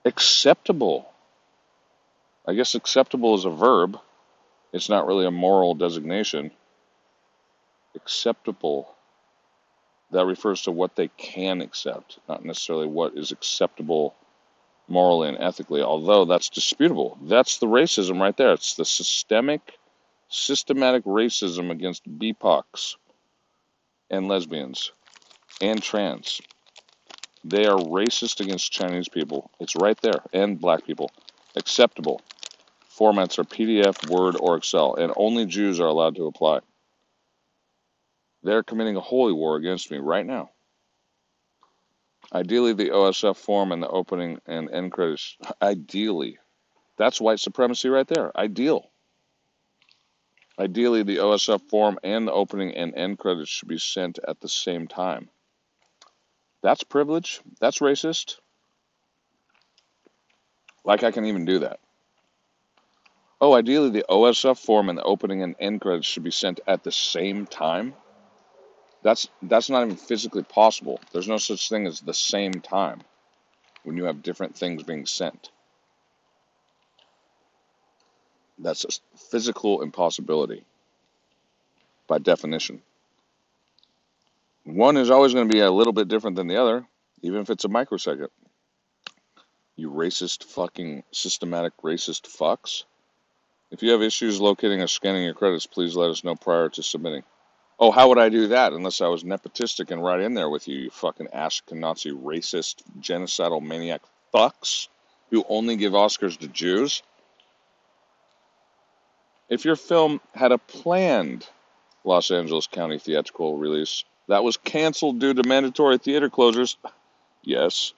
Acceptable. 0.04 1.10
I 2.46 2.54
guess 2.54 2.74
acceptable 2.74 3.34
is 3.34 3.44
a 3.44 3.50
verb. 3.50 3.98
It's 4.72 4.88
not 4.88 5.06
really 5.06 5.26
a 5.26 5.30
moral 5.30 5.74
designation. 5.74 6.50
Acceptable. 7.94 8.94
That 10.10 10.26
refers 10.26 10.62
to 10.62 10.72
what 10.72 10.94
they 10.94 11.08
can 11.16 11.60
accept, 11.60 12.18
not 12.28 12.44
necessarily 12.44 12.86
what 12.86 13.16
is 13.16 13.32
acceptable 13.32 14.14
morally 14.88 15.28
and 15.28 15.38
ethically, 15.40 15.82
although 15.82 16.24
that's 16.24 16.48
disputable. 16.48 17.18
That's 17.22 17.58
the 17.58 17.66
racism 17.66 18.20
right 18.20 18.36
there. 18.36 18.52
It's 18.52 18.74
the 18.74 18.84
systemic, 18.84 19.78
systematic 20.28 21.04
racism 21.04 21.70
against 21.70 22.08
BIPOCs 22.18 22.96
and 24.10 24.28
lesbians 24.28 24.92
and 25.60 25.82
trans. 25.82 26.40
They 27.44 27.66
are 27.66 27.76
racist 27.76 28.40
against 28.40 28.72
Chinese 28.72 29.08
people. 29.08 29.50
It's 29.60 29.76
right 29.76 30.00
there. 30.00 30.22
And 30.32 30.60
black 30.60 30.86
people. 30.86 31.10
Acceptable. 31.56 32.20
Formats 32.98 33.38
are 33.38 33.44
PDF, 33.44 34.08
Word, 34.08 34.36
or 34.38 34.56
Excel, 34.56 34.94
and 34.94 35.12
only 35.16 35.46
Jews 35.46 35.80
are 35.80 35.86
allowed 35.86 36.16
to 36.16 36.26
apply. 36.26 36.60
They're 38.42 38.62
committing 38.62 38.96
a 38.96 39.00
holy 39.00 39.32
war 39.32 39.56
against 39.56 39.90
me 39.90 39.98
right 39.98 40.24
now. 40.24 40.50
Ideally, 42.32 42.72
the 42.72 42.90
OSF 42.90 43.36
form 43.36 43.72
and 43.72 43.82
the 43.82 43.88
opening 43.88 44.40
and 44.46 44.70
end 44.70 44.92
credits. 44.92 45.36
Ideally. 45.60 46.38
That's 46.96 47.20
white 47.20 47.40
supremacy 47.40 47.88
right 47.88 48.06
there. 48.06 48.36
Ideal. 48.36 48.90
Ideally, 50.58 51.02
the 51.02 51.16
OSF 51.16 51.62
form 51.68 51.98
and 52.04 52.28
the 52.28 52.32
opening 52.32 52.74
and 52.74 52.94
end 52.94 53.18
credits 53.18 53.50
should 53.50 53.68
be 53.68 53.78
sent 53.78 54.18
at 54.26 54.40
the 54.40 54.48
same 54.48 54.86
time. 54.86 55.28
That's 56.62 56.84
privilege. 56.84 57.40
That's 57.60 57.80
racist. 57.80 58.38
Like 60.84 61.02
I 61.02 61.10
can 61.10 61.24
even 61.24 61.44
do 61.44 61.60
that. 61.60 61.80
Oh, 63.40 63.52
ideally, 63.52 63.90
the 63.90 64.06
OSF 64.08 64.58
form 64.58 64.88
and 64.88 64.96
the 64.96 65.02
opening 65.02 65.42
and 65.42 65.56
end 65.58 65.80
credits 65.80 66.06
should 66.06 66.24
be 66.24 66.30
sent 66.30 66.60
at 66.66 66.84
the 66.84 66.92
same 66.92 67.46
time. 67.46 67.94
That's 69.04 69.28
that's 69.42 69.68
not 69.68 69.84
even 69.84 69.96
physically 69.96 70.42
possible. 70.42 70.98
There's 71.12 71.28
no 71.28 71.36
such 71.36 71.68
thing 71.68 71.86
as 71.86 72.00
the 72.00 72.14
same 72.14 72.54
time 72.54 73.02
when 73.84 73.98
you 73.98 74.04
have 74.04 74.22
different 74.22 74.56
things 74.56 74.82
being 74.82 75.04
sent. 75.04 75.50
That's 78.58 78.84
a 78.84 79.18
physical 79.30 79.82
impossibility 79.82 80.64
by 82.06 82.18
definition. 82.18 82.80
One 84.64 84.96
is 84.96 85.10
always 85.10 85.34
going 85.34 85.48
to 85.48 85.52
be 85.52 85.60
a 85.60 85.70
little 85.70 85.92
bit 85.92 86.08
different 86.08 86.36
than 86.36 86.46
the 86.48 86.56
other, 86.56 86.86
even 87.20 87.40
if 87.40 87.50
it's 87.50 87.66
a 87.66 87.68
microsecond. 87.68 88.30
You 89.76 89.90
racist 89.90 90.44
fucking 90.44 91.02
systematic 91.12 91.74
racist 91.82 92.22
fucks. 92.22 92.84
If 93.70 93.82
you 93.82 93.90
have 93.90 94.00
issues 94.00 94.40
locating 94.40 94.80
or 94.80 94.86
scanning 94.86 95.24
your 95.24 95.34
credits, 95.34 95.66
please 95.66 95.94
let 95.94 96.10
us 96.10 96.24
know 96.24 96.36
prior 96.36 96.70
to 96.70 96.82
submitting. 96.82 97.24
Oh, 97.78 97.90
how 97.90 98.08
would 98.08 98.18
I 98.18 98.28
do 98.28 98.48
that 98.48 98.72
unless 98.72 99.00
I 99.00 99.08
was 99.08 99.24
nepotistic 99.24 99.90
and 99.90 100.02
right 100.02 100.20
in 100.20 100.34
there 100.34 100.48
with 100.48 100.68
you, 100.68 100.78
you 100.78 100.90
fucking 100.90 101.28
Ashkenazi 101.34 102.12
racist, 102.12 102.82
genocidal 103.00 103.62
maniac 103.62 104.02
fucks 104.32 104.88
who 105.30 105.44
only 105.48 105.76
give 105.76 105.92
Oscars 105.92 106.38
to 106.38 106.48
Jews? 106.48 107.02
If 109.48 109.64
your 109.64 109.76
film 109.76 110.20
had 110.34 110.52
a 110.52 110.58
planned 110.58 111.48
Los 112.04 112.30
Angeles 112.30 112.66
County 112.66 112.98
theatrical 112.98 113.56
release, 113.58 114.04
that 114.28 114.44
was 114.44 114.56
canceled 114.56 115.18
due 115.18 115.34
to 115.34 115.46
mandatory 115.46 115.98
theater 115.98 116.30
closures. 116.30 116.76
Yes. 117.42 117.92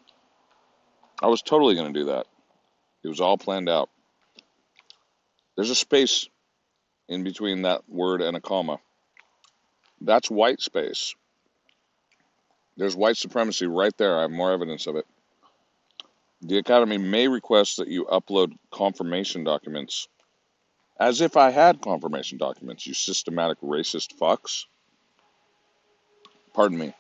I 1.23 1.29
was 1.29 1.43
totally 1.43 1.75
going 1.75 1.93
to 1.93 1.99
do 2.01 2.07
that. 2.07 2.27
It 3.05 3.09
was 3.09 3.21
all 3.21 3.39
planned 3.39 3.69
out. 3.69 3.91
There's 5.55 5.71
a 5.71 5.75
space 5.75 6.29
in 7.09 7.23
between 7.23 7.63
that 7.63 7.89
word 7.89 8.21
and 8.21 8.37
a 8.37 8.41
comma. 8.41 8.81
That's 10.01 10.31
white 10.31 10.61
space. 10.61 11.15
There's 12.77 12.97
white 12.97 13.17
supremacy 13.17 13.67
right 13.67 13.97
there. 13.97 14.19
I 14.19 14.23
have 14.23 14.31
more 14.31 14.53
evidence 14.53 14.87
of 14.87 14.97
it. 14.97 15.07
The 16.43 16.59
Academy 16.59 16.99
may 16.99 17.29
request 17.29 17.79
that 17.79 17.89
you 17.89 18.05
upload 18.05 18.53
confirmation 18.71 19.45
documents. 19.45 20.09
As 20.99 21.21
if 21.21 21.37
I 21.37 21.51
had 21.51 21.81
confirmation 21.81 22.39
documents, 22.39 22.87
you 22.87 22.95
systematic 22.95 23.61
racist 23.61 24.17
fucks. 24.19 24.65
Pardon 26.55 26.79
me. 26.79 26.95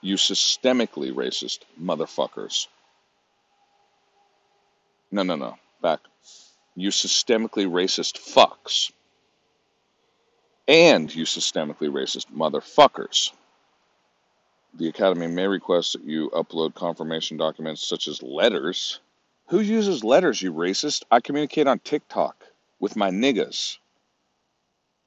You 0.00 0.16
systemically 0.16 1.12
racist 1.12 1.60
motherfuckers. 1.80 2.66
No, 5.10 5.22
no, 5.22 5.36
no. 5.36 5.56
Back. 5.80 6.00
You 6.74 6.90
systemically 6.90 7.66
racist 7.66 8.18
fucks. 8.18 8.90
And 10.68 11.14
you 11.14 11.24
systemically 11.24 11.90
racist 11.90 12.26
motherfuckers. 12.32 13.32
The 14.74 14.88
Academy 14.88 15.26
may 15.26 15.46
request 15.46 15.92
that 15.92 16.04
you 16.04 16.30
upload 16.30 16.74
confirmation 16.74 17.36
documents 17.36 17.86
such 17.86 18.08
as 18.08 18.22
letters. 18.22 19.00
Who 19.48 19.60
uses 19.60 20.04
letters, 20.04 20.40
you 20.40 20.52
racist? 20.52 21.02
I 21.10 21.20
communicate 21.20 21.66
on 21.66 21.78
TikTok 21.80 22.44
with 22.80 22.96
my 22.96 23.10
niggas. 23.10 23.78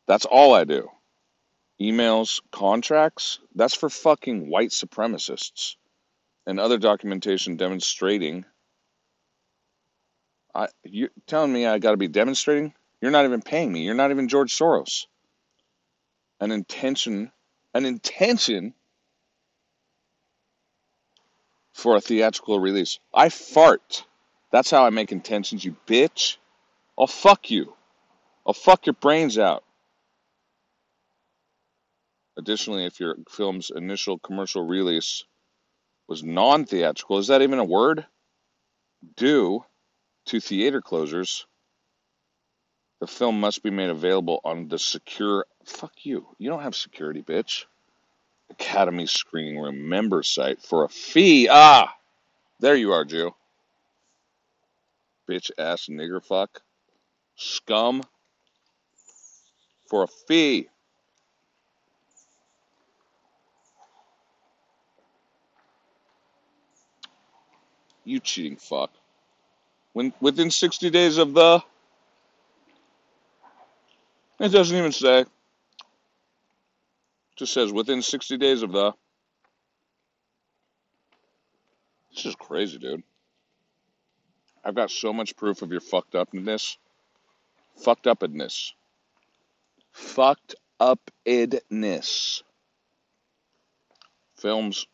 That's 0.07 0.25
all 0.25 0.53
I 0.53 0.65
do. 0.65 0.89
Emails, 1.81 2.41
contracts, 2.51 3.39
that's 3.55 3.73
for 3.73 3.89
fucking 3.89 4.49
white 4.49 4.69
supremacists. 4.69 5.75
And 6.45 6.59
other 6.59 6.77
documentation 6.77 7.55
demonstrating. 7.55 8.45
I, 10.53 10.67
you 10.83 11.09
telling 11.25 11.51
me 11.51 11.65
I 11.65 11.79
got 11.79 11.91
to 11.91 11.97
be 11.97 12.07
demonstrating? 12.07 12.73
You're 13.01 13.11
not 13.11 13.25
even 13.25 13.41
paying 13.41 13.73
me. 13.73 13.81
You're 13.81 13.95
not 13.95 14.11
even 14.11 14.29
George 14.29 14.53
Soros. 14.55 15.07
An 16.39 16.51
intention, 16.51 17.31
an 17.73 17.85
intention 17.85 18.73
for 21.73 21.95
a 21.95 22.01
theatrical 22.01 22.59
release. 22.59 22.99
I 23.13 23.29
fart. 23.29 24.05
That's 24.51 24.71
how 24.71 24.85
I 24.85 24.89
make 24.89 25.11
intentions, 25.11 25.63
you 25.63 25.75
bitch. 25.87 26.37
I'll 26.97 27.07
fuck 27.07 27.51
you. 27.51 27.73
I'll 28.45 28.53
fuck 28.53 28.85
your 28.85 28.93
brains 28.93 29.37
out. 29.37 29.63
Additionally, 32.37 32.85
if 32.85 32.99
your 32.99 33.15
film's 33.29 33.71
initial 33.73 34.19
commercial 34.19 34.65
release 34.65 35.23
was 36.07 36.23
non 36.23 36.65
theatrical, 36.65 37.17
is 37.17 37.27
that 37.27 37.41
even 37.41 37.59
a 37.59 37.63
word? 37.63 38.05
Due 39.15 39.63
to 40.27 40.39
theater 40.39 40.81
closures, 40.81 41.45
the 42.99 43.07
film 43.07 43.39
must 43.39 43.63
be 43.63 43.69
made 43.69 43.89
available 43.89 44.41
on 44.43 44.67
the 44.67 44.79
secure. 44.79 45.45
Fuck 45.65 46.05
you. 46.05 46.27
You 46.37 46.49
don't 46.49 46.61
have 46.61 46.75
security, 46.75 47.21
bitch. 47.21 47.65
Academy 48.51 49.07
Screening 49.07 49.59
Room 49.59 49.89
member 49.89 50.23
site 50.23 50.61
for 50.61 50.85
a 50.85 50.89
fee. 50.89 51.47
Ah! 51.49 51.93
There 52.59 52.75
you 52.75 52.93
are, 52.93 53.03
Jew. 53.03 53.33
Bitch 55.29 55.51
ass 55.57 55.87
nigger 55.89 56.23
fuck. 56.23 56.61
Scum. 57.35 58.03
For 59.89 60.03
a 60.03 60.07
fee. 60.07 60.69
You 68.03 68.19
cheating 68.19 68.57
fuck. 68.57 68.91
When 69.93 70.13
within 70.21 70.51
60 70.51 70.89
days 70.91 71.17
of 71.17 71.33
the 71.33 71.63
it 74.39 74.49
doesn't 74.49 74.77
even 74.77 74.91
say. 74.91 75.25
Just 77.35 77.53
says 77.53 77.71
within 77.71 78.01
60 78.01 78.37
days 78.37 78.63
of 78.63 78.71
the 78.71 78.93
This 82.15 82.27
is 82.27 82.35
crazy, 82.35 82.77
dude. 82.77 83.03
I've 84.63 84.75
got 84.75 84.89
so 84.89 85.11
much 85.11 85.35
proof 85.35 85.61
of 85.61 85.71
your 85.71 85.81
fucked 85.81 86.15
upness. 86.15 86.77
Fucked 87.75 88.07
upness. 88.07 88.73
Fucked 89.91 90.55
upness. 90.79 92.41
Films 94.37 94.87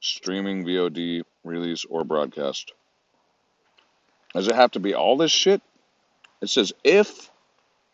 streaming, 0.00 0.64
VOD, 0.64 1.22
release, 1.42 1.84
or 1.86 2.04
broadcast. 2.04 2.72
Does 4.34 4.48
it 4.48 4.54
have 4.54 4.72
to 4.72 4.80
be 4.80 4.94
all 4.94 5.16
this 5.16 5.32
shit? 5.32 5.62
It 6.42 6.50
says 6.50 6.72
if, 6.84 7.30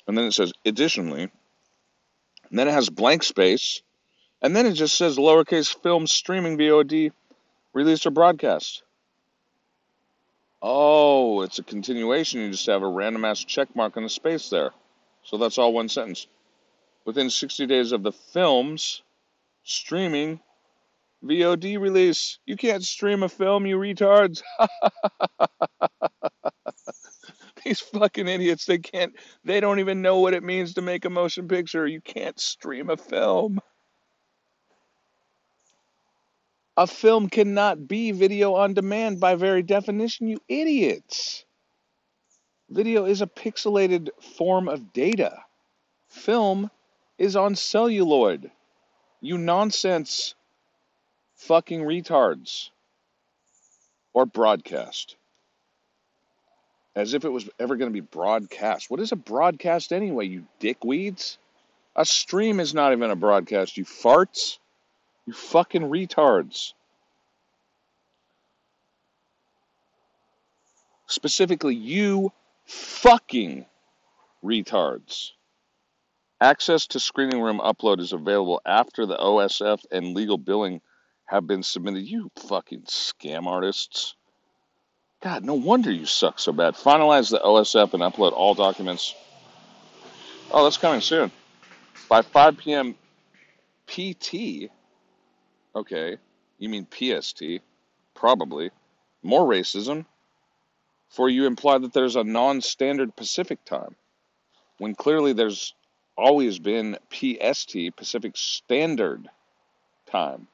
and 0.07 0.18
then 0.18 0.27
it 0.27 0.33
says 0.33 0.53
additionally, 0.66 1.31
and 2.53 2.59
then 2.59 2.69
it 2.69 2.73
has 2.73 2.91
blank 2.91 3.23
space, 3.23 3.81
and 4.43 4.55
then 4.55 4.67
it 4.67 4.75
just 4.75 4.95
says 4.95 5.17
lowercase 5.17 5.75
film 5.83 6.07
streaming, 6.07 6.59
VOD, 6.59 7.11
release, 7.73 8.05
or 8.05 8.11
broadcast. 8.11 8.83
Oh, 10.61 11.41
it's 11.41 11.59
a 11.59 11.62
continuation. 11.62 12.43
You 12.43 12.51
just 12.51 12.67
have 12.67 12.83
a 12.83 12.87
random 12.87 13.25
ass 13.25 13.43
check 13.43 13.75
mark 13.75 13.97
in 13.97 14.03
the 14.03 14.11
space 14.11 14.51
there. 14.51 14.71
So 15.25 15.38
that's 15.38 15.57
all 15.57 15.73
one 15.73 15.88
sentence. 15.88 16.27
Within 17.07 17.31
60 17.31 17.65
days 17.65 17.93
of 17.93 18.03
the 18.03 18.12
film's 18.12 19.03
streaming, 19.65 20.38
VOD 21.25 21.81
release. 21.81 22.38
You 22.45 22.59
can't 22.59 22.85
stream 22.85 23.23
a 23.23 23.31
film, 23.31 23.65
you 23.65 23.79
retards. 23.79 24.43
These 27.64 27.81
fucking 27.81 28.29
idiots, 28.29 28.64
they 28.66 28.79
can't, 28.79 29.14
they 29.44 29.61
don't 29.61 29.79
even 29.79 30.03
know 30.03 30.20
what 30.20 30.35
it 30.35 30.42
means 30.42 30.75
to 30.75 30.83
make 30.83 31.05
a 31.05 31.11
motion 31.11 31.48
picture. 31.48 31.87
You 31.87 32.01
can't 32.01 32.38
stream 32.38 32.90
a 32.90 32.96
film. 32.96 33.61
A 36.77 36.87
film 36.87 37.29
cannot 37.29 37.87
be 37.87 38.12
video 38.12 38.55
on 38.55 38.75
demand 38.75 39.20
by 39.20 39.35
very 39.35 39.62
definition, 39.62 40.27
you 40.27 40.38
idiots. 40.48 41.44
Video 42.70 43.05
is 43.05 43.20
a 43.20 43.27
pixelated 43.27 44.09
form 44.37 44.68
of 44.68 44.92
data. 44.94 45.44
Film 46.09 46.70
is 47.18 47.37
on 47.37 47.55
celluloid. 47.55 48.51
You 49.20 49.37
nonsense 49.37 50.35
fucking 51.37 51.83
retards. 51.83 52.70
Or 54.14 54.25
broadcast. 54.27 55.16
As 56.94 57.14
if 57.14 57.24
it 57.24 57.31
was 57.31 57.48
ever 57.59 57.76
going 57.76 57.90
to 57.90 57.94
be 57.94 58.00
broadcast. 58.00 58.90
What 58.90 59.00
is 59.00 59.12
a 59.12 59.16
broadcast 59.16 59.92
anyway, 59.92 60.26
you 60.26 60.44
dickweeds? 60.61 61.38
A 61.96 62.05
stream 62.05 62.61
is 62.61 62.74
not 62.74 62.92
even 62.92 63.11
a 63.11 63.16
broadcast, 63.16 63.76
you 63.76 63.85
farts. 63.85 64.59
You 65.26 65.33
fucking 65.33 65.83
retards. 65.83 66.72
Specifically, 71.07 71.74
you 71.74 72.33
fucking 72.66 73.66
retards. 74.44 75.31
Access 76.40 76.87
to 76.88 76.98
screening 76.98 77.40
room 77.40 77.61
upload 77.61 78.00
is 78.00 78.12
available 78.12 78.61
after 78.66 79.07
the 79.07 79.16
OSF 79.16 79.85
and 79.92 80.14
legal 80.14 80.38
billing 80.38 80.81
have 81.26 81.46
been 81.46 81.62
submitted. 81.62 82.02
You 82.02 82.31
fucking 82.48 82.83
scam 82.83 83.46
artists. 83.46 84.16
God, 85.22 85.44
no 85.44 85.54
wonder 85.54 85.90
you 85.90 86.04
suck 86.04 86.40
so 86.40 86.52
bad. 86.52 86.74
Finalize 86.74 87.30
the 87.30 87.38
OSF 87.38 87.94
and 87.94 88.02
upload 88.02 88.32
all 88.32 88.54
documents. 88.54 89.14
Oh, 90.50 90.64
that's 90.64 90.76
coming 90.76 91.00
soon. 91.00 91.30
By 92.08 92.22
5 92.22 92.58
p.m. 92.58 92.96
PT. 93.87 94.68
Okay, 95.76 96.16
you 96.58 96.68
mean 96.68 96.87
PST. 96.90 97.42
Probably. 98.14 98.70
More 99.22 99.48
racism. 99.48 100.06
For 101.08 101.28
you 101.28 101.46
imply 101.46 101.78
that 101.78 101.92
there's 101.92 102.16
a 102.16 102.24
non 102.24 102.61
standard 102.61 103.14
Pacific 103.14 103.64
time, 103.64 103.94
when 104.78 104.94
clearly 104.94 105.32
there's 105.32 105.74
always 106.16 106.58
been 106.58 106.98
PST, 107.11 107.76
Pacific 107.96 108.32
Standard 108.35 109.28
Time. 110.06 110.48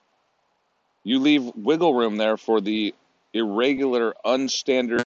You 1.05 1.21
leave 1.21 1.45
wiggle 1.55 1.95
room 1.95 2.17
there 2.17 2.37
for 2.37 2.61
the 2.61 2.95
irregular, 3.33 4.15
unstandard, 4.25 5.05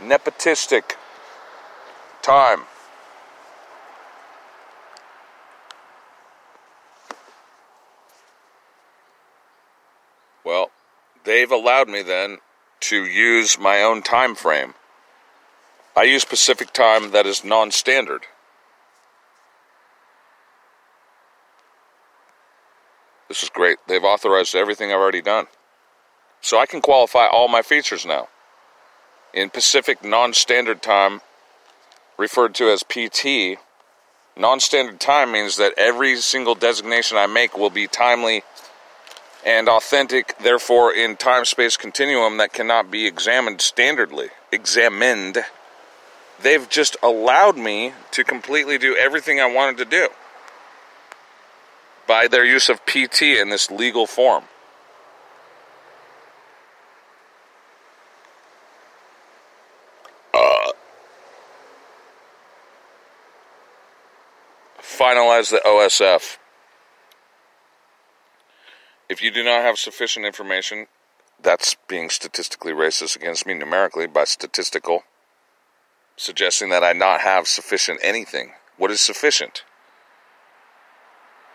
nepotistic 0.00 0.96
time. 2.22 2.64
Well, 10.44 10.70
they've 11.24 11.50
allowed 11.50 11.88
me 11.88 12.02
then 12.02 12.38
to 12.80 13.04
use 13.04 13.58
my 13.58 13.82
own 13.82 14.02
time 14.02 14.34
frame. 14.34 14.74
I 15.96 16.04
use 16.04 16.24
Pacific 16.24 16.72
time 16.72 17.10
that 17.10 17.26
is 17.26 17.44
non 17.44 17.70
standard. 17.70 18.22
This 23.28 23.42
is 23.42 23.50
great. 23.50 23.78
They've 23.86 24.02
authorized 24.02 24.54
everything 24.54 24.90
I've 24.90 25.00
already 25.00 25.20
done. 25.20 25.48
So 26.40 26.58
I 26.58 26.66
can 26.66 26.80
qualify 26.80 27.26
all 27.26 27.48
my 27.48 27.62
features 27.62 28.06
now. 28.06 28.28
In 29.34 29.50
Pacific 29.50 30.04
non 30.04 30.32
standard 30.32 30.82
time, 30.82 31.20
referred 32.16 32.54
to 32.56 32.70
as 32.70 32.82
PT, 32.82 33.58
Non 34.38 34.60
standard 34.60 35.00
time 35.00 35.32
means 35.32 35.56
that 35.56 35.74
every 35.76 36.14
single 36.18 36.54
designation 36.54 37.18
I 37.18 37.26
make 37.26 37.58
will 37.58 37.70
be 37.70 37.88
timely 37.88 38.44
and 39.44 39.68
authentic, 39.68 40.38
therefore, 40.38 40.92
in 40.92 41.16
time 41.16 41.44
space 41.44 41.76
continuum 41.76 42.36
that 42.36 42.52
cannot 42.52 42.88
be 42.88 43.04
examined 43.04 43.58
standardly. 43.58 44.28
Examined. 44.52 45.38
They've 46.40 46.68
just 46.68 46.96
allowed 47.02 47.56
me 47.56 47.94
to 48.12 48.22
completely 48.22 48.78
do 48.78 48.94
everything 48.94 49.40
I 49.40 49.52
wanted 49.52 49.78
to 49.78 49.84
do 49.84 50.08
by 52.06 52.28
their 52.28 52.44
use 52.44 52.68
of 52.68 52.86
PT 52.86 53.22
in 53.22 53.48
this 53.48 53.72
legal 53.72 54.06
form. 54.06 54.44
Uh, 60.32 60.72
finalize 65.38 65.50
the 65.50 65.60
OSF. 65.64 66.38
If 69.08 69.22
you 69.22 69.30
do 69.30 69.42
not 69.42 69.62
have 69.62 69.78
sufficient 69.78 70.26
information, 70.26 70.86
that's 71.40 71.76
being 71.86 72.10
statistically 72.10 72.72
racist 72.72 73.16
against 73.16 73.46
me 73.46 73.54
numerically 73.54 74.06
by 74.06 74.24
statistical, 74.24 75.04
suggesting 76.16 76.68
that 76.70 76.84
I 76.84 76.92
not 76.92 77.20
have 77.20 77.46
sufficient 77.46 78.00
anything. 78.02 78.52
What 78.76 78.90
is 78.90 79.00
sufficient? 79.00 79.64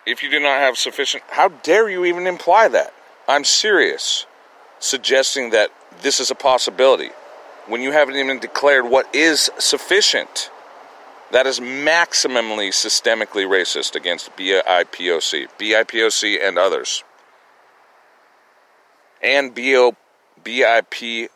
If 0.05 0.23
you 0.23 0.29
do 0.29 0.39
not 0.39 0.59
have 0.59 0.77
sufficient, 0.77 1.23
how 1.29 1.49
dare 1.49 1.89
you 1.89 2.05
even 2.05 2.27
imply 2.27 2.67
that? 2.69 2.93
I'm 3.27 3.43
serious, 3.43 4.25
suggesting 4.79 5.51
that 5.51 5.69
this 6.01 6.19
is 6.19 6.31
a 6.31 6.35
possibility 6.35 7.09
when 7.67 7.81
you 7.81 7.91
haven't 7.91 8.15
even 8.15 8.39
declared 8.39 8.89
what 8.89 9.13
is 9.15 9.49
sufficient. 9.59 10.49
That 11.33 11.47
is 11.47 11.59
maximally 11.59 12.69
systemically 12.69 13.47
racist 13.47 13.95
against 13.95 14.37
BIPOC, 14.37 15.47
BIPOC 15.57 16.47
and 16.47 16.59
others. 16.59 17.03
And 19.19 19.55
BO, 19.55 19.95
BIPONC. 20.43 21.29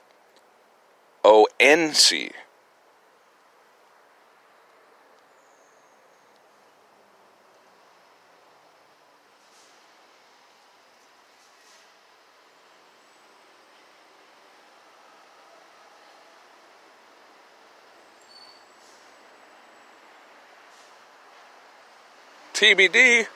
TBD. 22.57 23.27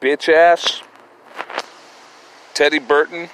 Bitch 0.00 0.32
ass. 0.32 0.80
Teddy 2.54 2.78
Burton. 2.78 3.28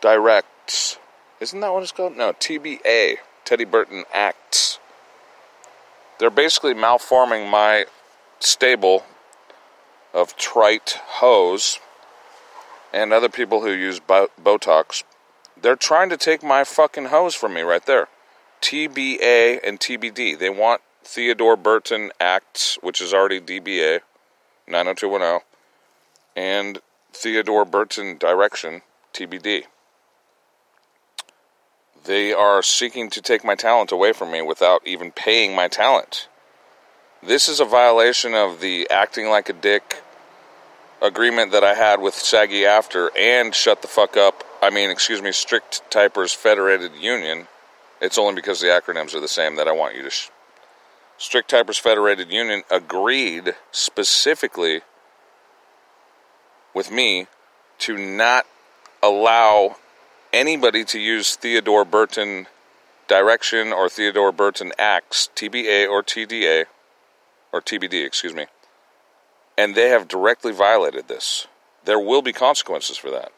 Directs. 0.00 0.96
Isn't 1.38 1.60
that 1.60 1.70
what 1.70 1.82
it's 1.82 1.92
called? 1.92 2.16
No, 2.16 2.32
TBA. 2.32 3.16
Teddy 3.44 3.66
Burton 3.66 4.04
Acts. 4.14 4.78
They're 6.18 6.30
basically 6.30 6.72
malforming 6.72 7.50
my 7.50 7.84
stable 8.38 9.04
of 10.14 10.34
trite 10.38 10.98
hoes 11.08 11.78
and 12.90 13.12
other 13.12 13.28
people 13.28 13.60
who 13.60 13.70
use 13.70 14.00
Botox. 14.00 15.04
They're 15.60 15.76
trying 15.76 16.08
to 16.08 16.16
take 16.16 16.42
my 16.42 16.64
fucking 16.64 17.08
hose 17.08 17.34
from 17.34 17.52
me 17.52 17.60
right 17.60 17.84
there. 17.84 18.08
TBA 18.62 19.60
and 19.64 19.80
TBD. 19.80 20.38
They 20.38 20.50
want 20.50 20.82
Theodore 21.02 21.56
Burton 21.56 22.12
Acts, 22.20 22.78
which 22.82 23.00
is 23.00 23.14
already 23.14 23.40
DBA, 23.40 24.00
90210, 24.68 25.40
and 26.36 26.78
Theodore 27.12 27.64
Burton 27.64 28.18
Direction, 28.18 28.82
TBD. 29.12 29.64
They 32.04 32.32
are 32.32 32.62
seeking 32.62 33.10
to 33.10 33.20
take 33.20 33.44
my 33.44 33.54
talent 33.54 33.92
away 33.92 34.12
from 34.12 34.30
me 34.30 34.40
without 34.40 34.86
even 34.86 35.10
paying 35.10 35.54
my 35.54 35.68
talent. 35.68 36.28
This 37.22 37.48
is 37.48 37.60
a 37.60 37.66
violation 37.66 38.34
of 38.34 38.60
the 38.60 38.88
acting 38.90 39.28
like 39.28 39.48
a 39.48 39.52
dick 39.52 40.02
agreement 41.02 41.52
that 41.52 41.64
I 41.64 41.74
had 41.74 42.00
with 42.00 42.14
Saggy 42.14 42.64
After 42.64 43.10
and 43.16 43.54
Shut 43.54 43.82
the 43.82 43.88
Fuck 43.88 44.16
Up, 44.16 44.44
I 44.62 44.70
mean, 44.70 44.90
excuse 44.90 45.22
me, 45.22 45.32
Strict 45.32 45.82
Typers 45.90 46.34
Federated 46.34 46.94
Union 46.94 47.48
it's 48.00 48.18
only 48.18 48.34
because 48.34 48.60
the 48.60 48.68
acronyms 48.68 49.14
are 49.14 49.20
the 49.20 49.28
same 49.28 49.56
that 49.56 49.68
I 49.68 49.72
want 49.72 49.96
you 49.96 50.02
to. 50.02 50.10
Sh- 50.10 50.30
Strict 51.18 51.50
Typers 51.50 51.78
Federated 51.78 52.32
Union 52.32 52.62
agreed 52.70 53.54
specifically 53.72 54.80
with 56.74 56.90
me 56.90 57.26
to 57.78 57.96
not 57.96 58.46
allow 59.02 59.76
anybody 60.32 60.84
to 60.84 60.98
use 60.98 61.36
Theodore 61.36 61.84
Burton 61.84 62.46
direction 63.06 63.72
or 63.72 63.88
Theodore 63.88 64.32
Burton 64.32 64.72
acts, 64.78 65.28
TBA 65.34 65.88
or 65.88 66.02
TDA, 66.02 66.66
or 67.52 67.60
TBD, 67.60 68.06
excuse 68.06 68.34
me. 68.34 68.46
And 69.58 69.74
they 69.74 69.88
have 69.88 70.08
directly 70.08 70.52
violated 70.52 71.08
this. 71.08 71.46
There 71.84 71.98
will 71.98 72.22
be 72.22 72.32
consequences 72.32 72.96
for 72.96 73.10
that. 73.10 73.32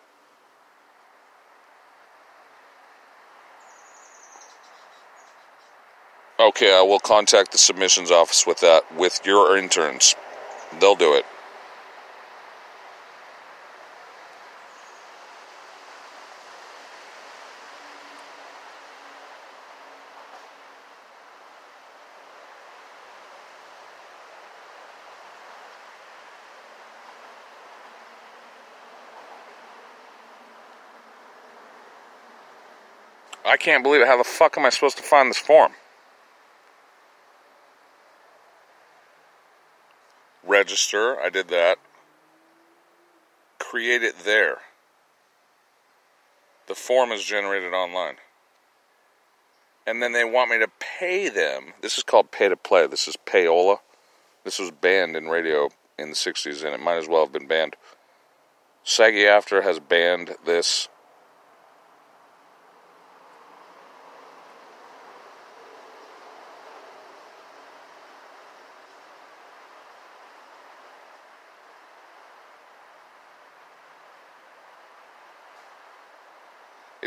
Okay, 6.43 6.77
I 6.77 6.83
will 6.83 6.99
contact 6.99 7.53
the 7.53 7.59
submissions 7.59 8.11
office 8.11 8.45
with 8.49 8.59
that, 8.63 8.83
with 8.97 9.21
your 9.25 9.57
interns. 9.57 10.17
They'll 10.81 10.97
do 10.97 11.15
it. 11.15 11.25
I 33.47 33.57
can't 33.57 33.85
believe 33.85 34.01
it. 34.01 34.09
How 34.09 34.19
the 34.19 34.25
fuck 34.25 34.59
am 34.59 34.67
I 34.67 34.71
supposed 34.71 34.97
to 34.97 35.05
find 35.05 35.31
this 35.31 35.39
form? 35.39 35.75
Register. 40.63 41.21
I 41.21 41.29
did 41.29 41.49
that. 41.49 41.77
Create 43.59 44.05
it 44.05 44.21
there. 44.21 44.59
The 46.69 46.77
form 46.77 47.11
is 47.11 47.25
generated 47.25 47.73
online. 47.73 48.15
And 49.85 50.01
then 50.01 50.13
they 50.13 50.25
want 50.25 50.51
me 50.51 50.61
to 50.61 50.69
pay 50.79 51.29
them. 51.29 51.73
This 51.81 51.99
is 51.99 52.05
called 52.05 52.31
pay 52.31 52.49
to 52.49 52.55
play. 52.55 52.87
This 52.87 53.09
is 53.09 53.17
payola. 53.27 53.79
This 54.45 54.61
was 54.61 54.71
banned 54.71 55.17
in 55.17 55.27
radio 55.27 55.71
in 55.99 56.11
the 56.11 56.15
60s, 56.15 56.65
and 56.65 56.73
it 56.73 56.81
might 56.81 56.99
as 56.99 57.09
well 57.09 57.25
have 57.25 57.33
been 57.33 57.49
banned. 57.49 57.75
Saggy 58.85 59.27
After 59.27 59.63
has 59.63 59.81
banned 59.81 60.37
this 60.47 60.89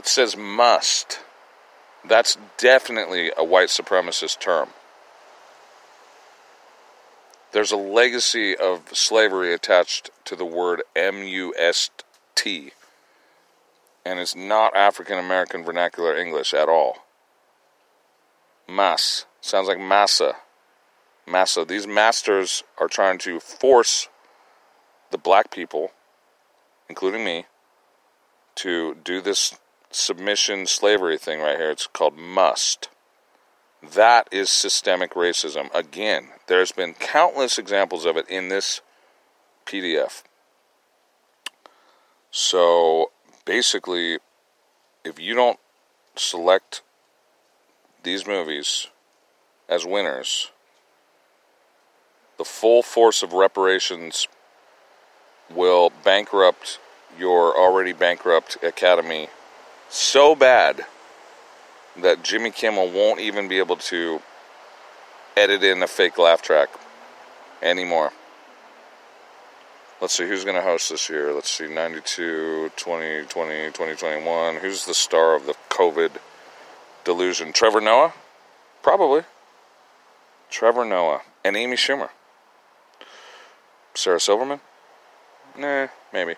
It 0.05 0.09
says 0.09 0.37
must. 0.37 1.17
That's 2.07 2.37
definitely 2.59 3.31
a 3.35 3.43
white 3.43 3.69
supremacist 3.69 4.39
term. 4.39 4.69
There's 7.53 7.71
a 7.71 7.75
legacy 7.75 8.55
of 8.55 8.95
slavery 8.95 9.51
attached 9.51 10.11
to 10.25 10.35
the 10.35 10.45
word 10.45 10.83
M 10.95 11.23
U 11.23 11.55
S 11.57 11.89
T, 12.35 12.73
and 14.05 14.19
it's 14.19 14.35
not 14.35 14.75
African 14.75 15.17
American 15.17 15.63
vernacular 15.63 16.15
English 16.15 16.53
at 16.53 16.69
all. 16.69 16.97
Mass 18.69 19.25
sounds 19.41 19.67
like 19.67 19.79
massa. 19.79 20.35
Massa. 21.25 21.65
These 21.65 21.87
masters 21.87 22.63
are 22.77 22.87
trying 22.87 23.17
to 23.17 23.39
force 23.39 24.07
the 25.09 25.17
black 25.17 25.49
people, 25.49 25.93
including 26.87 27.25
me, 27.25 27.47
to 28.53 28.93
do 29.03 29.19
this 29.19 29.55
submission 29.95 30.65
slavery 30.65 31.17
thing 31.17 31.39
right 31.39 31.57
here. 31.57 31.71
It's 31.71 31.87
called 31.87 32.17
must. 32.17 32.89
That 33.93 34.27
is 34.31 34.49
systemic 34.49 35.13
racism. 35.13 35.73
Again, 35.73 36.29
there's 36.47 36.71
been 36.71 36.93
countless 36.93 37.57
examples 37.57 38.05
of 38.05 38.17
it 38.17 38.27
in 38.29 38.49
this 38.49 38.81
PDF. 39.65 40.23
So 42.31 43.11
basically, 43.45 44.19
if 45.03 45.19
you 45.19 45.35
don't 45.35 45.59
select 46.15 46.81
these 48.03 48.27
movies 48.27 48.87
as 49.69 49.85
winners, 49.85 50.51
the 52.37 52.45
full 52.45 52.83
force 52.83 53.23
of 53.23 53.33
reparations 53.33 54.27
will 55.49 55.91
bankrupt 56.03 56.79
your 57.17 57.57
already 57.57 57.93
bankrupt 57.93 58.57
academy 58.61 59.29
so 59.89 60.35
bad 60.35 60.85
that 61.97 62.23
Jimmy 62.23 62.51
Kimmel 62.51 62.91
won't 62.91 63.19
even 63.19 63.47
be 63.47 63.59
able 63.59 63.77
to 63.77 64.21
edit 65.37 65.63
in 65.63 65.81
a 65.83 65.87
fake 65.87 66.17
laugh 66.17 66.41
track 66.41 66.69
anymore. 67.61 68.11
Let's 70.01 70.13
see 70.13 70.27
who's 70.27 70.43
going 70.43 70.57
to 70.57 70.61
host 70.61 70.89
this 70.89 71.09
year. 71.09 71.33
Let's 71.33 71.49
see 71.49 71.67
92, 71.67 72.71
2020, 72.75 73.67
2021. 73.67 74.55
Who's 74.57 74.85
the 74.85 74.93
star 74.93 75.35
of 75.35 75.45
the 75.45 75.55
COVID 75.69 76.11
delusion? 77.05 77.53
Trevor 77.53 77.79
Noah? 77.79 78.13
Probably. 78.83 79.21
Trevor 80.49 80.85
Noah 80.85 81.21
and 81.43 81.55
Amy 81.55 81.77
Schumer. 81.77 82.09
Sarah 83.93 84.19
Silverman? 84.19 84.59
Nah, 85.57 85.87
maybe. 86.11 86.35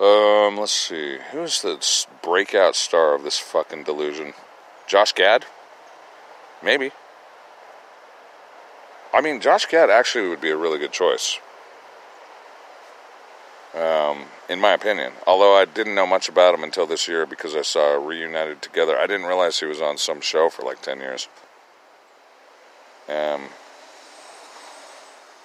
Um, 0.00 0.58
let's 0.58 0.72
see. 0.72 1.18
Who's 1.30 1.62
the 1.62 1.84
breakout 2.22 2.74
star 2.74 3.14
of 3.14 3.22
this 3.22 3.38
fucking 3.38 3.84
delusion? 3.84 4.34
Josh 4.86 5.12
Gad? 5.12 5.46
Maybe. 6.62 6.90
I 9.12 9.20
mean, 9.20 9.40
Josh 9.40 9.66
Gad 9.66 9.90
actually 9.90 10.28
would 10.28 10.40
be 10.40 10.50
a 10.50 10.56
really 10.56 10.78
good 10.78 10.92
choice. 10.92 11.38
Um, 13.74 14.24
in 14.48 14.60
my 14.60 14.72
opinion. 14.72 15.12
Although 15.26 15.54
I 15.56 15.64
didn't 15.64 15.94
know 15.94 16.06
much 16.06 16.28
about 16.28 16.54
him 16.54 16.64
until 16.64 16.86
this 16.86 17.06
year 17.06 17.26
because 17.26 17.54
I 17.54 17.62
saw 17.62 17.94
Reunited 17.94 18.62
Together. 18.62 18.98
I 18.98 19.06
didn't 19.06 19.26
realize 19.26 19.60
he 19.60 19.66
was 19.66 19.80
on 19.80 19.98
some 19.98 20.20
show 20.20 20.50
for 20.50 20.62
like 20.62 20.82
10 20.82 20.98
years. 20.98 21.28
Um, 23.08 23.48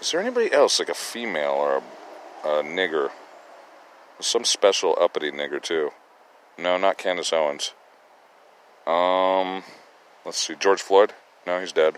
is 0.02 0.12
there 0.12 0.22
anybody 0.22 0.52
else, 0.52 0.80
like 0.80 0.90
a 0.90 0.94
female 0.94 1.52
or 1.52 1.84
a, 2.44 2.48
a 2.48 2.64
nigger? 2.64 3.10
Some 4.20 4.44
special 4.44 4.98
uppity 5.00 5.32
nigger, 5.32 5.62
too. 5.62 5.92
No, 6.58 6.78
not 6.78 6.98
Candace 6.98 7.32
Owens. 7.32 7.74
Um, 8.86 9.64
let's 10.26 10.38
see. 10.40 10.56
George 10.60 10.82
Floyd? 10.82 11.14
No, 11.48 11.60
he's 11.60 11.72
dead. 11.72 11.98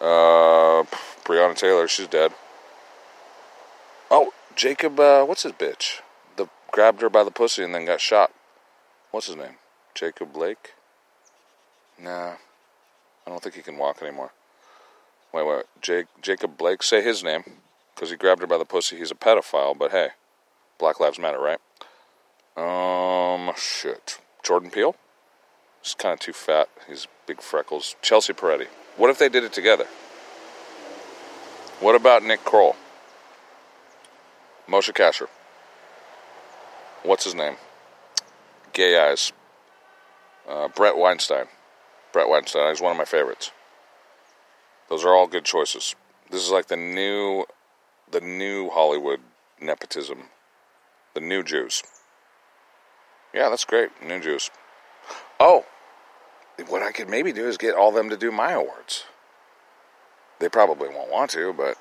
Uh, 0.00 0.84
Breonna 1.24 1.54
Taylor, 1.54 1.86
she's 1.86 2.06
dead. 2.06 2.32
Oh, 4.10 4.32
Jacob, 4.56 4.98
uh, 4.98 5.24
what's 5.24 5.42
his 5.42 5.52
bitch? 5.52 6.00
The 6.36 6.48
grabbed 6.70 7.02
her 7.02 7.10
by 7.10 7.22
the 7.22 7.30
pussy 7.30 7.62
and 7.62 7.74
then 7.74 7.84
got 7.84 8.00
shot. 8.00 8.32
What's 9.10 9.26
his 9.26 9.36
name? 9.36 9.56
Jacob 9.94 10.32
Blake? 10.32 10.74
Nah, 12.00 12.34
I 13.26 13.30
don't 13.30 13.42
think 13.42 13.56
he 13.56 13.62
can 13.62 13.76
walk 13.76 14.00
anymore. 14.00 14.32
Wait, 15.32 15.46
wait, 15.46 15.64
Jake, 15.82 16.06
Jacob 16.22 16.56
Blake, 16.56 16.82
say 16.82 17.02
his 17.02 17.22
name, 17.22 17.44
because 17.94 18.10
he 18.10 18.16
grabbed 18.16 18.40
her 18.40 18.46
by 18.46 18.58
the 18.58 18.64
pussy. 18.64 18.96
He's 18.96 19.10
a 19.10 19.14
pedophile, 19.14 19.78
but 19.78 19.90
hey, 19.90 20.08
Black 20.80 20.98
Lives 20.98 21.18
Matter, 21.18 21.38
right? 21.38 21.60
Um, 22.56 23.52
shit. 23.56 24.18
Jordan 24.42 24.70
Peele? 24.70 24.96
He's 25.82 25.94
kind 25.94 26.14
of 26.14 26.20
too 26.20 26.32
fat. 26.32 26.68
He's 26.88 27.06
big 27.26 27.40
freckles. 27.40 27.94
Chelsea 28.02 28.32
Peretti. 28.32 28.66
What 28.96 29.10
if 29.10 29.18
they 29.18 29.28
did 29.28 29.44
it 29.44 29.52
together? 29.52 29.84
What 31.80 31.94
about 31.94 32.24
Nick 32.24 32.44
Kroll? 32.44 32.76
Moshe 34.68 34.92
Kasher. 34.92 35.28
What's 37.02 37.24
his 37.24 37.34
name? 37.34 37.56
Gay 38.72 38.98
Eyes. 38.98 39.32
Uh, 40.48 40.68
Bret 40.68 40.96
Weinstein. 40.96 41.46
Brett 42.12 42.28
Weinstein. 42.28 42.70
He's 42.70 42.80
one 42.80 42.92
of 42.92 42.98
my 42.98 43.04
favorites. 43.04 43.50
Those 44.88 45.04
are 45.04 45.14
all 45.14 45.26
good 45.26 45.44
choices. 45.44 45.94
This 46.30 46.42
is 46.42 46.50
like 46.50 46.66
the 46.66 46.76
new, 46.76 47.44
the 48.10 48.20
new 48.20 48.70
Hollywood 48.70 49.20
nepotism, 49.60 50.24
the 51.14 51.20
new 51.20 51.42
Jews. 51.42 51.82
Yeah, 53.32 53.48
that's 53.48 53.64
great, 53.64 53.90
new 54.04 54.20
Jews. 54.20 54.50
Oh, 55.38 55.64
what 56.68 56.82
I 56.82 56.92
could 56.92 57.08
maybe 57.08 57.32
do 57.32 57.46
is 57.46 57.56
get 57.56 57.74
all 57.74 57.92
them 57.92 58.10
to 58.10 58.16
do 58.16 58.30
my 58.30 58.52
awards. 58.52 59.04
They 60.38 60.48
probably 60.48 60.88
won't 60.88 61.10
want 61.10 61.30
to, 61.32 61.52
but 61.52 61.76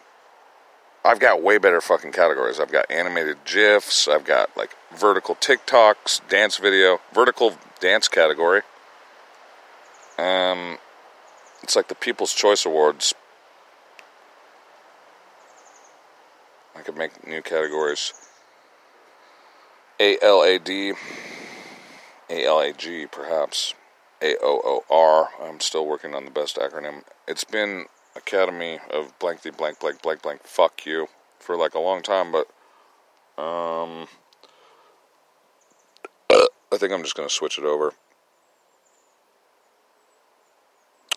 I've 1.04 1.20
got 1.20 1.42
way 1.42 1.58
better 1.58 1.82
fucking 1.82 2.12
categories. 2.12 2.60
I've 2.60 2.72
got 2.72 2.90
animated 2.92 3.38
GIFs, 3.46 4.08
I've 4.08 4.26
got 4.26 4.56
like 4.58 4.76
vertical 4.96 5.36
TikToks, 5.36 6.28
dance 6.30 6.58
video, 6.58 7.00
vertical 7.14 7.56
dance 7.80 8.08
category. 8.08 8.62
Um, 10.18 10.78
it's 11.64 11.76
like 11.76 11.88
the 11.88 11.96
People's 11.96 12.34
Choice 12.34 12.66
Awards. 12.66 13.14
I 16.76 16.82
could 16.82 16.98
make 16.98 17.26
new 17.28 17.42
categories. 17.42 18.14
A 20.00 20.18
L 20.22 20.44
A 20.44 20.58
D, 20.58 20.94
A 22.30 22.46
L 22.46 22.62
A 22.62 22.72
G, 22.72 23.06
perhaps. 23.06 23.74
A 24.22 24.36
O 24.42 24.62
O 24.64 24.84
R. 24.90 25.30
I'm 25.42 25.60
still 25.60 25.86
working 25.86 26.16
on 26.16 26.26
the 26.26 26.32
best 26.32 26.58
acronym. 26.58 27.04
It's 27.28 27.44
been 27.44 27.86
Academy 28.16 28.80
of 28.92 29.18
blank 29.20 29.42
the 29.42 29.52
blank 29.52 29.80
blank 29.80 30.02
blank 30.02 30.22
blank 30.22 30.44
fuck 30.44 30.86
you 30.86 31.08
for 31.40 31.56
like 31.56 31.74
a 31.74 31.80
long 31.80 32.02
time, 32.02 32.32
but 32.32 32.48
um, 33.42 34.08
I 36.30 36.78
think 36.78 36.92
I'm 36.92 37.04
just 37.04 37.16
gonna 37.16 37.30
switch 37.30 37.58
it 37.58 37.64
over. 37.64 37.94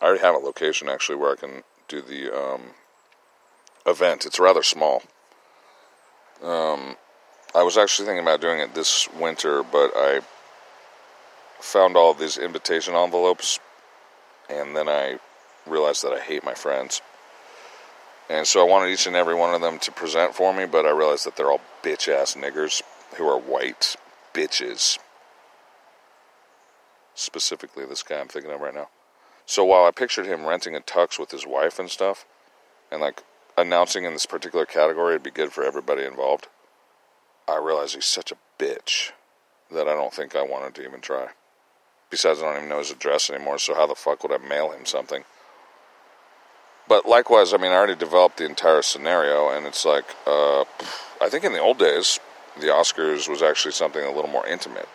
I 0.01 0.07
already 0.07 0.21
have 0.23 0.35
a 0.35 0.38
location 0.38 0.88
actually 0.88 1.16
where 1.16 1.33
I 1.33 1.37
can 1.37 1.62
do 1.88 2.03
the 2.03 2.37
um, 2.37 2.62
event. 3.87 4.27
It's 4.27 4.40
rather 4.40 4.62
small. 4.62 5.03
Um, 6.42 6.97
I 7.55 7.62
was 7.62 7.77
actually 7.77 8.07
thinking 8.07 8.23
about 8.25 8.41
doing 8.41 8.61
it 8.61 8.75
this 8.75 9.09
winter, 9.12 9.62
but 9.62 9.93
I 9.95 10.21
found 11.61 11.97
all 11.97 12.15
these 12.15 12.38
invitation 12.38 12.95
envelopes, 12.95 13.61
and 14.49 14.75
then 14.75 14.88
I 14.88 15.19
realized 15.67 16.03
that 16.03 16.12
I 16.12 16.21
hate 16.21 16.45
my 16.45 16.55
friends. 16.55 17.03
And 18.31 18.47
so 18.47 18.61
I 18.61 18.69
wanted 18.69 18.91
each 18.91 19.07
and 19.07 19.15
every 19.15 19.35
one 19.35 19.55
of 19.55 19.61
them 19.61 19.79
to 19.81 19.93
present 19.93 20.35
for 20.35 20.55
me, 20.55 20.65
but 20.65 20.87
I 20.87 20.91
realized 20.91 21.27
that 21.27 21.37
they're 21.37 21.51
all 21.51 21.61
bitch 21.83 22.09
ass 22.09 22.35
niggers 22.35 22.81
who 23.17 23.29
are 23.29 23.38
white 23.38 23.97
bitches. 24.33 24.99
Specifically, 27.15 27.85
this 27.85 28.03
guy 28.03 28.19
I'm 28.19 28.29
thinking 28.29 28.51
of 28.51 28.61
right 28.61 28.75
now. 28.75 28.88
So 29.45 29.65
while 29.65 29.85
I 29.85 29.91
pictured 29.91 30.27
him 30.27 30.47
renting 30.47 30.75
a 30.75 30.81
tux 30.81 31.19
with 31.19 31.31
his 31.31 31.47
wife 31.47 31.79
and 31.79 31.91
stuff, 31.91 32.25
and 32.91 33.03
like 33.03 33.23
announcing 33.59 34.05
in 34.05 34.15
this 34.15 34.25
particular 34.25 34.65
category 34.65 35.12
it'd 35.12 35.23
be 35.23 35.31
good 35.31 35.53
for 35.53 35.62
everybody 35.62 36.05
involved, 36.05 36.49
I 37.49 37.59
realize 37.59 37.95
he's 37.95 38.05
such 38.05 38.32
a 38.32 38.36
bitch 38.59 39.12
that 39.70 39.88
I 39.88 39.95
don't 39.95 40.12
think 40.12 40.36
I 40.36 40.43
wanted 40.43 40.74
to 40.76 40.84
even 40.84 41.01
try. 41.01 41.28
Besides, 42.11 42.40
I 42.40 42.43
don't 42.43 42.57
even 42.57 42.68
know 42.68 42.78
his 42.78 42.90
address 42.90 43.30
anymore, 43.30 43.59
so 43.59 43.74
how 43.74 43.86
the 43.86 43.95
fuck 43.95 44.22
would 44.22 44.32
I 44.32 44.38
mail 44.38 44.70
him 44.70 44.84
something? 44.84 45.24
But 46.88 47.07
likewise, 47.07 47.55
I 47.55 47.57
mean, 47.57 47.72
I 47.72 47.76
already 47.76 47.95
developed 47.95 48.36
the 48.36 48.45
entire 48.45 48.82
scenario, 48.82 49.49
and 49.49 49.66
it's 49.66 49.84
like, 49.84 50.05
uh, 50.26 50.64
I 51.20 51.28
think 51.28 51.45
in 51.45 51.53
the 51.53 51.61
old 51.61 51.78
days, 51.78 52.20
the 52.61 52.66
Oscars 52.66 53.28
was 53.28 53.40
actually 53.40 53.72
something 53.72 54.05
a 54.05 54.12
little 54.12 54.30
more 54.30 54.47
intimate. 54.47 54.88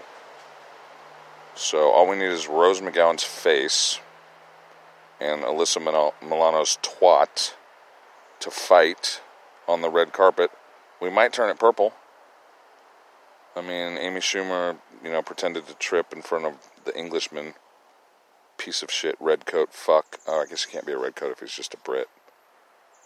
So 1.55 1.89
all 1.89 2.07
we 2.07 2.17
need 2.17 2.25
is 2.25 2.47
Rose 2.47 2.81
McGowan's 2.81 3.23
face 3.23 3.99
and 5.19 5.41
Alyssa 5.41 5.81
Milano's 6.21 6.77
twat 6.83 7.55
to 8.41 8.51
fight 8.51 9.21
on 9.67 9.81
the 9.81 9.89
red 9.89 10.13
carpet. 10.13 10.51
We 11.01 11.09
might 11.09 11.33
turn 11.33 11.49
it 11.49 11.57
purple. 11.57 11.93
I 13.57 13.61
mean, 13.61 13.97
Amy 13.97 14.19
Schumer, 14.19 14.77
you 15.03 15.11
know, 15.11 15.23
pretended 15.23 15.67
to 15.67 15.73
trip 15.73 16.13
in 16.13 16.21
front 16.21 16.45
of 16.45 16.53
the 16.85 16.95
Englishman. 16.97 17.55
Piece 18.57 18.83
of 18.83 18.91
shit, 18.91 19.15
red 19.19 19.45
coat, 19.45 19.73
fuck. 19.73 20.19
Oh, 20.27 20.41
I 20.41 20.45
guess 20.45 20.65
he 20.65 20.71
can't 20.71 20.85
be 20.85 20.93
a 20.93 20.97
red 20.97 21.15
coat 21.15 21.31
if 21.31 21.39
he's 21.39 21.53
just 21.53 21.73
a 21.73 21.77
Brit. 21.77 22.07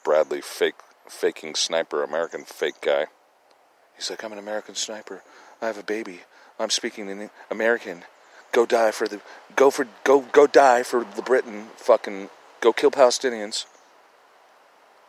Bradley, 0.04 0.42
fake, 0.42 0.76
faking 1.08 1.56
sniper, 1.56 2.04
American 2.04 2.44
fake 2.44 2.82
guy. 2.82 3.08
He's 3.96 4.10
like, 4.10 4.24
I'm 4.24 4.34
an 4.34 4.40
American 4.40 4.76
sniper. 4.76 5.24
I 5.62 5.68
have 5.68 5.78
a 5.78 5.84
baby. 5.84 6.22
I'm 6.60 6.70
speaking 6.70 7.10
in 7.10 7.30
American. 7.50 8.04
Go 8.52 8.66
die 8.66 8.92
for 8.92 9.08
the, 9.08 9.22
go 9.56 9.72
for, 9.72 9.88
go, 10.04 10.22
go 10.22 10.48
die 10.48 10.84
for 10.84 11.06
the 11.16 11.22
Britain. 11.22 11.68
Fucking, 11.78 12.30
go 12.60 12.74
kill 12.74 12.92
Palestinians. 12.92 13.66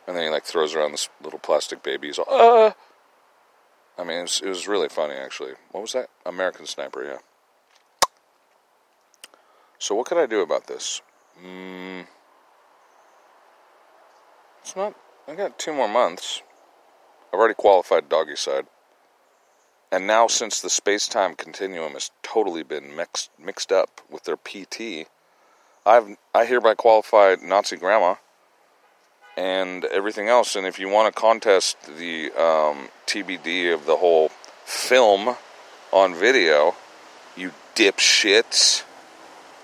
And 0.07 0.15
then 0.15 0.23
he 0.23 0.29
like 0.29 0.43
throws 0.43 0.73
around 0.73 0.91
this 0.91 1.09
little 1.21 1.39
plastic 1.39 1.83
baby. 1.83 2.07
He's 2.07 2.19
all, 2.19 2.25
ah. 2.29 2.75
I 3.97 4.03
mean, 4.03 4.19
it 4.19 4.21
was, 4.23 4.41
it 4.43 4.49
was 4.49 4.67
really 4.67 4.89
funny, 4.89 5.13
actually. 5.13 5.53
What 5.71 5.81
was 5.81 5.93
that? 5.93 6.09
American 6.25 6.65
Sniper, 6.65 7.03
yeah. 7.03 7.17
So, 9.77 9.95
what 9.95 10.07
could 10.07 10.17
I 10.17 10.25
do 10.25 10.41
about 10.41 10.67
this? 10.67 11.01
Mm, 11.43 12.07
it's 14.61 14.75
not. 14.75 14.95
I 15.27 15.35
got 15.35 15.59
two 15.59 15.73
more 15.73 15.87
months. 15.87 16.41
I've 17.31 17.39
already 17.39 17.53
qualified 17.53 18.09
doggy 18.09 18.35
side. 18.35 18.65
And 19.91 20.07
now, 20.07 20.27
since 20.27 20.59
the 20.59 20.69
space 20.69 21.07
time 21.07 21.35
continuum 21.35 21.93
has 21.93 22.11
totally 22.23 22.63
been 22.63 22.95
mixed, 22.95 23.29
mixed 23.37 23.71
up 23.71 24.01
with 24.09 24.23
their 24.23 24.37
PT, 24.37 25.07
I've 25.85 26.17
I 26.33 26.45
hereby 26.45 26.73
qualify 26.73 27.35
Nazi 27.41 27.77
grandma 27.77 28.15
and 29.37 29.85
everything 29.85 30.27
else. 30.27 30.55
And 30.55 30.65
if 30.65 30.79
you 30.79 30.89
want 30.89 31.13
to 31.13 31.19
contest 31.19 31.77
the 31.97 32.31
um, 32.31 32.89
TBD 33.07 33.73
of 33.73 33.85
the 33.85 33.97
whole 33.97 34.29
film 34.65 35.35
on 35.91 36.15
video, 36.15 36.75
you 37.35 37.51
dipshits. 37.75 38.83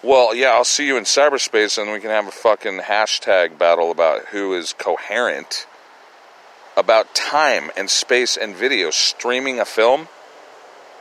Well, 0.01 0.33
yeah, 0.33 0.49
I'll 0.49 0.63
see 0.63 0.87
you 0.87 0.97
in 0.97 1.03
cyberspace 1.03 1.77
and 1.81 1.91
we 1.91 1.99
can 1.99 2.09
have 2.09 2.27
a 2.27 2.31
fucking 2.31 2.79
hashtag 2.79 3.57
battle 3.57 3.91
about 3.91 4.27
who 4.27 4.53
is 4.53 4.73
coherent 4.73 5.67
about 6.77 7.13
time 7.13 7.69
and 7.75 7.89
space 7.89 8.37
and 8.37 8.55
video. 8.55 8.89
Streaming 8.89 9.59
a 9.59 9.65
film? 9.65 10.07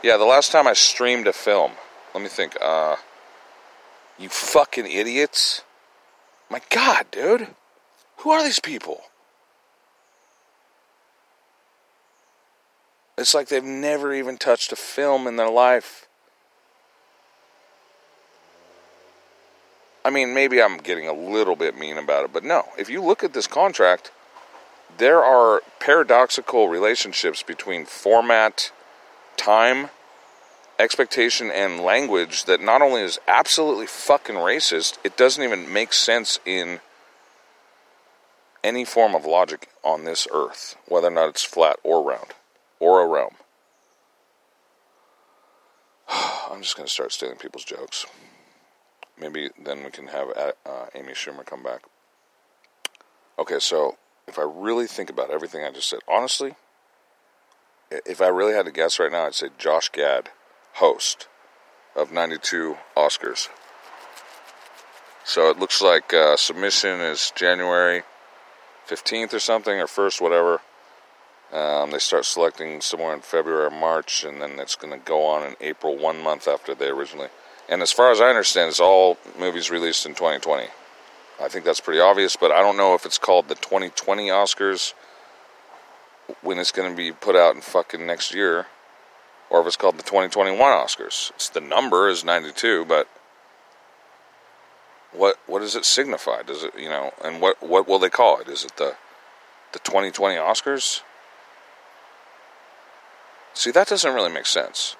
Yeah, 0.03 0.17
the 0.17 0.25
last 0.25 0.51
time 0.51 0.67
I 0.67 0.73
streamed 0.73 1.27
a 1.27 1.33
film, 1.33 1.73
let 2.13 2.21
me 2.21 2.29
think, 2.29 2.57
uh, 2.61 2.97
you 4.17 4.29
fucking 4.29 4.85
idiots. 4.85 5.63
My 6.49 6.61
god, 6.69 7.07
dude. 7.11 7.47
Who 8.19 8.31
are 8.31 8.43
these 8.43 8.59
people? 8.59 9.01
It's 13.17 13.33
like 13.33 13.47
they've 13.47 13.63
never 13.63 14.13
even 14.13 14.37
touched 14.37 14.71
a 14.71 14.75
film 14.75 15.27
in 15.27 15.35
their 15.35 15.49
life. 15.49 16.07
I 20.03 20.09
mean, 20.09 20.33
maybe 20.33 20.61
I'm 20.61 20.77
getting 20.77 21.07
a 21.07 21.13
little 21.13 21.55
bit 21.55 21.77
mean 21.77 21.97
about 21.97 22.25
it, 22.25 22.33
but 22.33 22.43
no. 22.43 22.65
If 22.77 22.89
you 22.89 23.01
look 23.01 23.23
at 23.23 23.33
this 23.33 23.47
contract, 23.47 24.11
there 24.97 25.23
are 25.23 25.61
paradoxical 25.79 26.67
relationships 26.67 27.43
between 27.43 27.85
format, 27.85 28.71
time, 29.37 29.89
expectation, 30.77 31.51
and 31.51 31.81
language 31.81 32.45
that 32.45 32.61
not 32.61 32.81
only 32.81 33.01
is 33.01 33.19
absolutely 33.27 33.87
fucking 33.87 34.35
racist, 34.35 34.97
it 35.03 35.15
doesn't 35.15 35.43
even 35.43 35.71
make 35.71 35.93
sense 35.93 36.39
in 36.45 36.79
any 38.63 38.85
form 38.85 39.15
of 39.15 39.25
logic 39.25 39.69
on 39.83 40.05
this 40.05 40.27
earth, 40.33 40.75
whether 40.87 41.07
or 41.07 41.11
not 41.11 41.29
it's 41.29 41.43
flat 41.43 41.77
or 41.83 42.03
round 42.03 42.33
or 42.79 43.01
a 43.01 43.07
realm. 43.07 43.35
I'm 46.49 46.61
just 46.61 46.75
going 46.75 46.87
to 46.87 46.93
start 46.93 47.11
stealing 47.11 47.37
people's 47.37 47.65
jokes. 47.65 48.05
Maybe 49.19 49.49
then 49.61 49.83
we 49.83 49.91
can 49.91 50.07
have 50.07 50.29
uh, 50.65 50.85
Amy 50.95 51.13
Schumer 51.13 51.45
come 51.45 51.63
back. 51.63 51.81
Okay, 53.37 53.59
so 53.59 53.97
if 54.27 54.39
I 54.39 54.43
really 54.43 54.87
think 54.87 55.09
about 55.09 55.31
everything 55.31 55.63
I 55.63 55.71
just 55.71 55.89
said, 55.89 55.99
honestly, 56.07 56.53
if 57.91 58.21
I 58.21 58.27
really 58.27 58.53
had 58.53 58.65
to 58.65 58.71
guess 58.71 58.99
right 58.99 59.11
now, 59.11 59.25
I'd 59.25 59.35
say 59.35 59.49
Josh 59.57 59.89
Gad, 59.89 60.29
host 60.73 61.27
of 61.95 62.11
92 62.11 62.77
Oscars. 62.95 63.49
So 65.25 65.49
it 65.49 65.59
looks 65.59 65.81
like 65.81 66.13
uh, 66.13 66.37
submission 66.37 67.01
is 67.01 67.31
January 67.35 68.03
15th 68.89 69.33
or 69.33 69.39
something, 69.39 69.79
or 69.79 69.85
1st, 69.85 70.21
whatever. 70.21 70.61
Um, 71.51 71.91
they 71.91 71.99
start 71.99 72.25
selecting 72.25 72.81
somewhere 72.81 73.13
in 73.13 73.21
February 73.21 73.65
or 73.65 73.71
March, 73.71 74.23
and 74.23 74.41
then 74.41 74.59
it's 74.59 74.75
going 74.75 74.93
to 74.93 75.03
go 75.03 75.25
on 75.25 75.47
in 75.47 75.55
April, 75.61 75.97
one 75.97 76.21
month 76.21 76.47
after 76.47 76.75
they 76.75 76.87
originally. 76.87 77.29
And 77.67 77.81
as 77.81 77.91
far 77.91 78.11
as 78.11 78.19
I 78.19 78.29
understand, 78.29 78.69
it's 78.69 78.79
all 78.79 79.17
movies 79.37 79.69
released 79.69 80.05
in 80.05 80.13
2020. 80.13 80.67
I 81.41 81.47
think 81.47 81.65
that's 81.65 81.79
pretty 81.79 81.99
obvious, 81.99 82.35
but 82.35 82.51
I 82.51 82.61
don't 82.61 82.77
know 82.77 82.95
if 82.95 83.05
it's 83.05 83.17
called 83.17 83.47
the 83.47 83.55
2020 83.55 84.27
Oscars 84.27 84.93
when 86.41 86.59
it's 86.59 86.71
going 86.71 86.89
to 86.89 86.95
be 86.95 87.11
put 87.11 87.35
out 87.35 87.55
in 87.55 87.61
fucking 87.61 88.05
next 88.05 88.33
year, 88.33 88.67
or 89.49 89.61
if 89.61 89.67
it's 89.67 89.77
called 89.77 89.97
the 89.97 90.03
2021 90.03 90.59
Oscars. 90.59 91.31
It's 91.31 91.49
the 91.49 91.61
number 91.61 92.09
is 92.09 92.23
92, 92.23 92.85
but 92.85 93.07
what 95.11 95.37
what 95.47 95.59
does 95.59 95.75
it 95.75 95.85
signify? 95.85 96.43
Does 96.43 96.63
it 96.63 96.73
you 96.77 96.89
know? 96.89 97.13
And 97.23 97.41
what 97.41 97.61
what 97.61 97.87
will 97.87 97.99
they 97.99 98.09
call 98.09 98.39
it? 98.39 98.47
Is 98.47 98.63
it 98.63 98.75
the 98.77 98.95
the 99.73 99.79
2020 99.79 100.35
Oscars? 100.35 101.01
See, 103.53 103.71
that 103.71 103.87
doesn't 103.87 104.13
really 104.13 104.31
make 104.31 104.45
sense. 104.45 104.95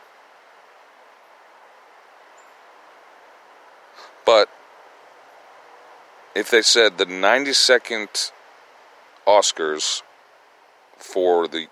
But 4.26 4.50
if 6.36 6.50
they 6.52 6.62
said 6.62 6.98
the 6.98 7.06
92nd 7.06 8.32
Oscars 9.26 10.04
for 10.98 11.48
the 11.48 11.68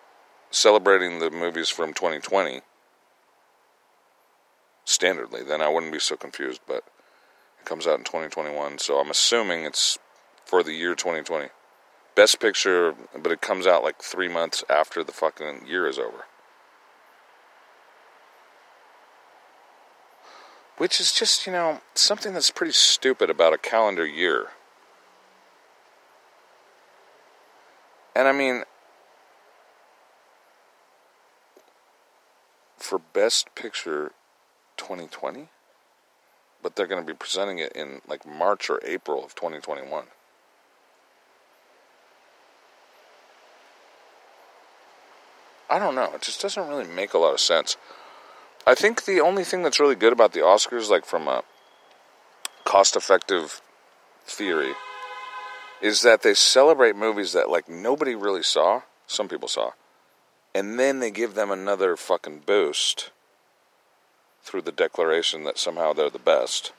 celebrating 0.49 1.19
the 1.19 1.29
movies 1.29 1.69
from 1.69 1.93
2020 1.93 2.61
standardly, 4.85 5.47
then 5.47 5.61
I 5.61 5.69
wouldn't 5.69 5.91
be 5.91 5.99
so 5.99 6.15
confused. 6.15 6.61
But 6.67 6.83
comes 7.67 7.85
out 7.85 7.99
in 7.99 8.05
2021, 8.05 8.77
so 8.77 8.97
I'm 8.97 9.11
assuming 9.11 9.65
it's 9.65 9.99
for 10.45 10.63
the 10.63 10.71
year 10.71 10.95
2020. 10.95 11.49
Best 12.15 12.39
Picture, 12.39 12.95
but 13.21 13.31
it 13.31 13.41
comes 13.41 13.67
out 13.67 13.83
like 13.83 14.01
three 14.01 14.29
months 14.29 14.63
after 14.69 15.03
the 15.03 15.11
fucking 15.11 15.67
year 15.67 15.85
is 15.85 15.99
over. 15.99 16.25
Which 20.77 21.01
is 21.01 21.11
just, 21.11 21.45
you 21.45 21.51
know, 21.51 21.81
something 21.93 22.33
that's 22.33 22.51
pretty 22.51 22.71
stupid 22.71 23.29
about 23.29 23.53
a 23.53 23.57
calendar 23.57 24.05
year. 24.05 24.47
And 28.15 28.27
I 28.27 28.31
mean, 28.31 28.63
for 32.77 32.97
Best 32.97 33.53
Picture 33.55 34.13
2020, 34.77 35.49
but 36.61 36.75
they're 36.75 36.87
going 36.87 37.01
to 37.01 37.07
be 37.07 37.17
presenting 37.17 37.59
it 37.59 37.71
in 37.73 38.01
like 38.07 38.25
March 38.25 38.69
or 38.69 38.79
April 38.83 39.23
of 39.23 39.35
2021. 39.35 40.05
I 45.69 45.79
don't 45.79 45.95
know. 45.95 46.13
It 46.13 46.21
just 46.21 46.41
doesn't 46.41 46.67
really 46.67 46.87
make 46.87 47.13
a 47.13 47.17
lot 47.17 47.33
of 47.33 47.39
sense. 47.39 47.75
I 48.65 48.75
think 48.75 49.05
the 49.05 49.19
only 49.19 49.43
thing 49.43 49.63
that's 49.63 49.79
really 49.79 49.95
good 49.95 50.13
about 50.13 50.33
the 50.33 50.39
Oscars, 50.39 50.89
like 50.89 51.05
from 51.05 51.27
a 51.27 51.43
cost 52.63 52.95
effective 52.95 53.61
theory, 54.25 54.73
is 55.81 56.01
that 56.01 56.21
they 56.21 56.33
celebrate 56.33 56.95
movies 56.95 57.33
that 57.33 57.49
like 57.49 57.69
nobody 57.69 58.15
really 58.15 58.43
saw, 58.43 58.81
some 59.07 59.27
people 59.27 59.47
saw, 59.47 59.71
and 60.55 60.79
then 60.79 60.99
they 60.99 61.11
give 61.11 61.33
them 61.33 61.51
another 61.51 61.95
fucking 61.95 62.43
boost 62.45 63.11
through 64.47 64.61
the 64.61 64.71
declaration 64.71 65.43
that 65.43 65.59
somehow 65.59 65.93
they're 65.93 66.09
the 66.09 66.17
best. 66.17 66.71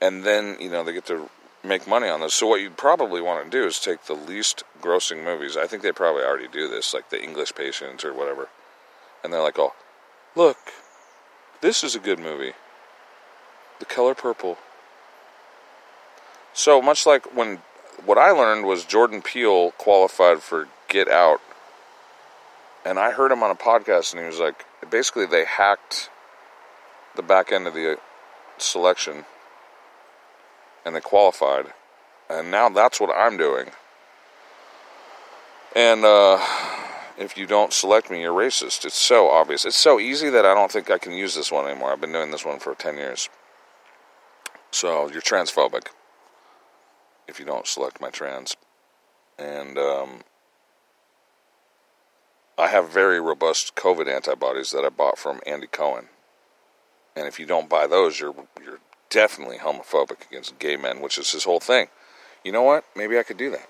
And 0.00 0.24
then, 0.24 0.56
you 0.60 0.68
know, 0.68 0.84
they 0.84 0.92
get 0.92 1.06
to 1.06 1.30
make 1.64 1.88
money 1.88 2.08
on 2.08 2.20
those. 2.20 2.34
So 2.34 2.46
what 2.46 2.60
you'd 2.60 2.76
probably 2.76 3.22
want 3.22 3.44
to 3.44 3.50
do 3.50 3.66
is 3.66 3.78
take 3.78 4.04
the 4.04 4.14
least 4.14 4.64
grossing 4.82 5.24
movies. 5.24 5.56
I 5.56 5.66
think 5.66 5.82
they 5.82 5.92
probably 5.92 6.22
already 6.22 6.48
do 6.48 6.68
this, 6.68 6.92
like 6.92 7.08
the 7.08 7.22
English 7.22 7.54
Patient 7.54 8.04
or 8.04 8.12
whatever. 8.12 8.48
And 9.22 9.32
they're 9.32 9.40
like, 9.40 9.58
"Oh, 9.58 9.72
look, 10.36 10.58
this 11.62 11.82
is 11.82 11.94
a 11.94 11.98
good 11.98 12.18
movie. 12.18 12.52
The 13.78 13.86
Color 13.86 14.14
Purple. 14.14 14.58
So 16.52 16.82
much 16.82 17.06
like 17.06 17.34
when 17.34 17.62
what 18.04 18.18
I 18.18 18.30
learned 18.30 18.66
was 18.66 18.84
Jordan 18.84 19.22
Peele 19.22 19.70
qualified 19.72 20.40
for 20.40 20.68
Get 20.88 21.08
Out, 21.08 21.40
and 22.84 22.98
I 22.98 23.12
heard 23.12 23.32
him 23.32 23.42
on 23.42 23.50
a 23.50 23.54
podcast, 23.54 24.12
and 24.12 24.20
he 24.20 24.26
was 24.26 24.38
like, 24.38 24.66
basically 24.90 25.26
they 25.26 25.44
hacked 25.44 26.10
the 27.16 27.22
back 27.22 27.52
end 27.52 27.66
of 27.66 27.74
the 27.74 27.98
selection, 28.58 29.24
and 30.84 30.94
they 30.94 31.00
qualified, 31.00 31.66
and 32.28 32.50
now 32.50 32.68
that's 32.68 33.00
what 33.00 33.14
I'm 33.16 33.36
doing. 33.36 33.70
And 35.74 36.04
uh, 36.04 36.38
if 37.18 37.36
you 37.36 37.46
don't 37.46 37.72
select 37.72 38.10
me, 38.10 38.22
you're 38.22 38.32
racist. 38.32 38.84
It's 38.84 38.98
so 38.98 39.28
obvious. 39.28 39.64
It's 39.64 39.76
so 39.76 39.98
easy 39.98 40.30
that 40.30 40.44
I 40.44 40.54
don't 40.54 40.70
think 40.70 40.90
I 40.90 40.98
can 40.98 41.12
use 41.12 41.34
this 41.34 41.50
one 41.50 41.66
anymore. 41.68 41.92
I've 41.92 42.00
been 42.00 42.12
doing 42.12 42.30
this 42.30 42.44
one 42.44 42.58
for 42.60 42.74
10 42.74 42.96
years. 42.96 43.28
So 44.70 45.10
you're 45.10 45.22
transphobic 45.22 45.88
if 47.26 47.38
you 47.38 47.44
don't 47.44 47.66
select 47.66 48.00
my 48.00 48.10
trans. 48.10 48.56
And 49.38 49.78
um, 49.78 50.20
I 52.56 52.68
have 52.68 52.90
very 52.90 53.20
robust 53.20 53.74
COVID 53.74 54.12
antibodies 54.12 54.70
that 54.70 54.84
I 54.84 54.90
bought 54.90 55.18
from 55.18 55.40
Andy 55.46 55.66
Cohen. 55.66 56.08
And 57.16 57.26
if 57.26 57.38
you 57.38 57.46
don't 57.46 57.68
buy 57.68 57.86
those, 57.86 58.18
you're 58.18 58.34
you're 58.62 58.80
definitely 59.10 59.58
homophobic 59.58 60.26
against 60.28 60.58
gay 60.58 60.76
men, 60.76 61.00
which 61.00 61.18
is 61.18 61.30
his 61.30 61.44
whole 61.44 61.60
thing. 61.60 61.88
You 62.42 62.52
know 62.52 62.62
what? 62.62 62.84
Maybe 62.96 63.18
I 63.18 63.22
could 63.22 63.36
do 63.36 63.50
that 63.50 63.68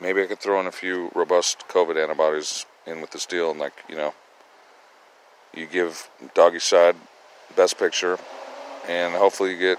maybe 0.00 0.22
I 0.22 0.26
could 0.26 0.38
throw 0.38 0.60
in 0.60 0.66
a 0.66 0.72
few 0.72 1.10
robust 1.14 1.66
COVID 1.68 2.00
antibodies 2.00 2.66
in 2.86 3.00
with 3.00 3.10
this 3.10 3.26
deal, 3.26 3.50
and 3.50 3.60
like 3.60 3.72
you 3.88 3.96
know, 3.96 4.14
you 5.54 5.66
give 5.66 6.10
Doggy 6.34 6.58
Side 6.58 6.96
Best 7.56 7.78
Picture, 7.78 8.18
and 8.88 9.14
hopefully 9.14 9.52
you 9.52 9.58
get 9.58 9.78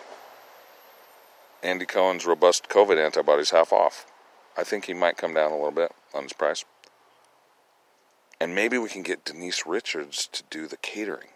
Andy 1.64 1.86
Cohen's 1.86 2.26
robust 2.26 2.70
COVID 2.70 3.04
antibodies 3.04 3.52
half 3.52 3.72
off. 3.72 4.06
I 4.58 4.64
think 4.64 4.86
he 4.86 4.94
might 4.94 5.18
come 5.18 5.34
down 5.34 5.52
a 5.52 5.56
little 5.56 5.72
bit 5.72 5.92
on 6.14 6.24
his 6.24 6.34
price. 6.34 6.64
And 8.40 8.56
maybe 8.56 8.78
we 8.78 8.90
can 8.90 9.02
get 9.02 9.26
Denise 9.26 9.66
Richards 9.66 10.28
to 10.28 10.44
do 10.50 10.68
the 10.68 10.78
catering. 10.78 11.30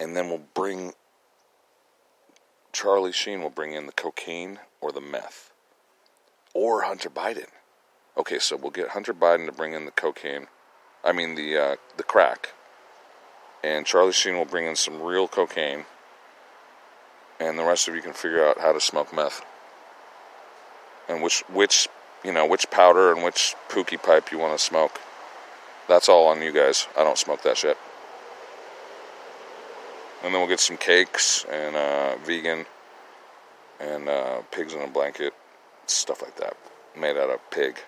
And 0.00 0.16
then 0.16 0.28
we'll 0.28 0.42
bring 0.54 0.92
Charlie 2.72 3.12
Sheen 3.12 3.42
will 3.42 3.50
bring 3.50 3.72
in 3.72 3.86
the 3.86 3.92
cocaine 3.92 4.60
or 4.80 4.92
the 4.92 5.00
meth. 5.00 5.52
Or 6.54 6.82
Hunter 6.82 7.10
Biden. 7.10 7.48
Okay, 8.16 8.38
so 8.38 8.56
we'll 8.56 8.70
get 8.70 8.90
Hunter 8.90 9.14
Biden 9.14 9.46
to 9.46 9.52
bring 9.52 9.72
in 9.72 9.84
the 9.84 9.90
cocaine. 9.90 10.46
I 11.04 11.12
mean 11.12 11.34
the 11.34 11.56
uh, 11.56 11.76
the 11.96 12.02
crack. 12.02 12.54
And 13.62 13.86
Charlie 13.86 14.12
Sheen 14.12 14.36
will 14.36 14.44
bring 14.44 14.66
in 14.66 14.76
some 14.76 15.02
real 15.02 15.26
cocaine. 15.26 15.84
And 17.40 17.58
the 17.58 17.64
rest 17.64 17.88
of 17.88 17.94
you 17.94 18.02
can 18.02 18.12
figure 18.12 18.46
out 18.46 18.58
how 18.58 18.72
to 18.72 18.80
smoke 18.80 19.14
meth. 19.14 19.44
And 21.08 21.22
which 21.22 21.40
which 21.48 21.88
you 22.24 22.32
know, 22.32 22.46
which 22.46 22.70
powder 22.70 23.12
and 23.12 23.22
which 23.22 23.54
pookie 23.68 24.02
pipe 24.02 24.30
you 24.32 24.38
want 24.38 24.58
to 24.58 24.64
smoke. 24.64 25.00
That's 25.88 26.08
all 26.08 26.26
on 26.26 26.42
you 26.42 26.52
guys. 26.52 26.86
I 26.96 27.04
don't 27.04 27.18
smoke 27.18 27.42
that 27.42 27.56
shit. 27.56 27.78
And 30.22 30.34
then 30.34 30.40
we'll 30.40 30.48
get 30.48 30.60
some 30.60 30.76
cakes 30.76 31.46
and 31.50 31.76
uh, 31.76 32.16
vegan 32.24 32.66
and 33.80 34.08
uh, 34.08 34.42
pigs 34.50 34.74
in 34.74 34.80
a 34.80 34.88
blanket, 34.88 35.32
stuff 35.86 36.22
like 36.22 36.36
that, 36.36 36.56
made 36.98 37.16
out 37.16 37.30
of 37.30 37.38
pig. 37.50 37.78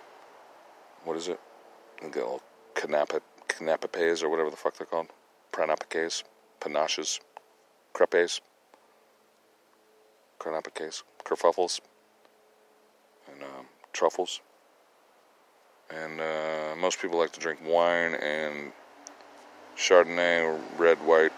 What 1.05 1.17
is 1.17 1.29
it? 1.29 1.41
We'll 2.01 2.11
get 2.11 2.23
little 2.23 2.43
canapa, 2.75 3.21
canapes 3.49 4.23
or 4.23 4.29
whatever 4.29 4.51
the 4.51 4.57
fuck 4.57 4.77
they're 4.77 4.87
called. 4.87 5.09
Pranapaques, 5.53 6.23
panaches, 6.61 7.21
crepes, 7.93 8.41
cranapes, 10.39 11.03
kerfuffles, 11.25 11.81
and 13.33 13.43
um, 13.43 13.67
truffles. 13.93 14.41
And 15.91 16.21
uh, 16.21 16.77
most 16.79 17.01
people 17.01 17.19
like 17.19 17.33
to 17.33 17.41
drink 17.41 17.59
wine 17.65 18.15
and 18.15 18.71
Chardonnay 19.77 20.45
or 20.45 20.61
red, 20.79 20.99
white, 20.99 21.33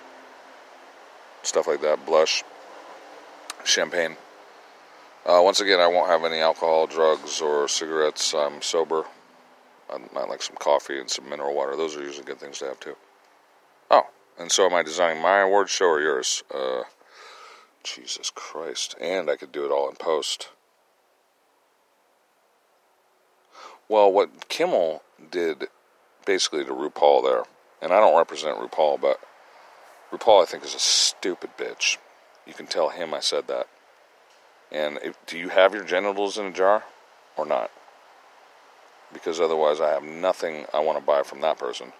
stuff 1.42 1.66
like 1.66 1.80
that, 1.82 2.04
blush, 2.06 2.42
champagne. 3.64 4.16
Uh, 5.24 5.40
once 5.42 5.60
again, 5.60 5.78
I 5.78 5.86
won't 5.86 6.10
have 6.10 6.24
any 6.24 6.40
alcohol, 6.40 6.86
drugs, 6.86 7.40
or 7.40 7.68
cigarettes. 7.68 8.34
I'm 8.34 8.60
sober. 8.60 9.04
I 9.88 9.98
might 10.12 10.28
like 10.28 10.42
some 10.42 10.56
coffee 10.56 10.98
and 10.98 11.08
some 11.08 11.28
mineral 11.28 11.54
water. 11.54 11.76
Those 11.76 11.96
are 11.96 12.02
usually 12.02 12.24
good 12.24 12.40
things 12.40 12.58
to 12.58 12.66
have 12.66 12.80
too. 12.80 12.96
Oh, 13.90 14.06
and 14.38 14.50
so 14.50 14.66
am 14.66 14.74
I 14.74 14.82
designing 14.82 15.22
my 15.22 15.40
award 15.40 15.68
show 15.68 15.86
or 15.86 16.00
yours? 16.00 16.42
Uh, 16.52 16.82
Jesus 17.84 18.30
Christ. 18.34 18.96
And 19.00 19.30
I 19.30 19.36
could 19.36 19.52
do 19.52 19.64
it 19.64 19.70
all 19.70 19.88
in 19.88 19.96
post. 19.96 20.48
Well, 23.88 24.10
what 24.10 24.48
Kimmel 24.48 25.02
did 25.30 25.68
basically 26.24 26.64
to 26.64 26.72
RuPaul 26.72 27.22
there, 27.22 27.42
and 27.80 27.92
I 27.92 28.00
don't 28.00 28.16
represent 28.16 28.58
RuPaul, 28.58 29.00
but 29.00 29.20
RuPaul 30.12 30.42
I 30.42 30.46
think 30.46 30.64
is 30.64 30.74
a 30.74 30.78
stupid 30.78 31.56
bitch. 31.56 31.96
You 32.46 32.54
can 32.54 32.66
tell 32.66 32.90
him 32.90 33.14
I 33.14 33.20
said 33.20 33.48
that. 33.48 33.68
And 34.70 34.98
if, 35.02 35.16
do 35.26 35.38
you 35.38 35.48
have 35.48 35.74
your 35.74 35.84
genitals 35.84 36.38
in 36.38 36.46
a 36.46 36.52
jar 36.52 36.84
or 37.36 37.46
not? 37.46 37.70
Because 39.12 39.40
otherwise, 39.40 39.80
I 39.80 39.90
have 39.90 40.02
nothing 40.02 40.64
I 40.72 40.80
want 40.80 40.98
to 40.98 41.04
buy 41.04 41.22
from 41.22 41.40
that 41.42 41.58
person. 41.58 41.92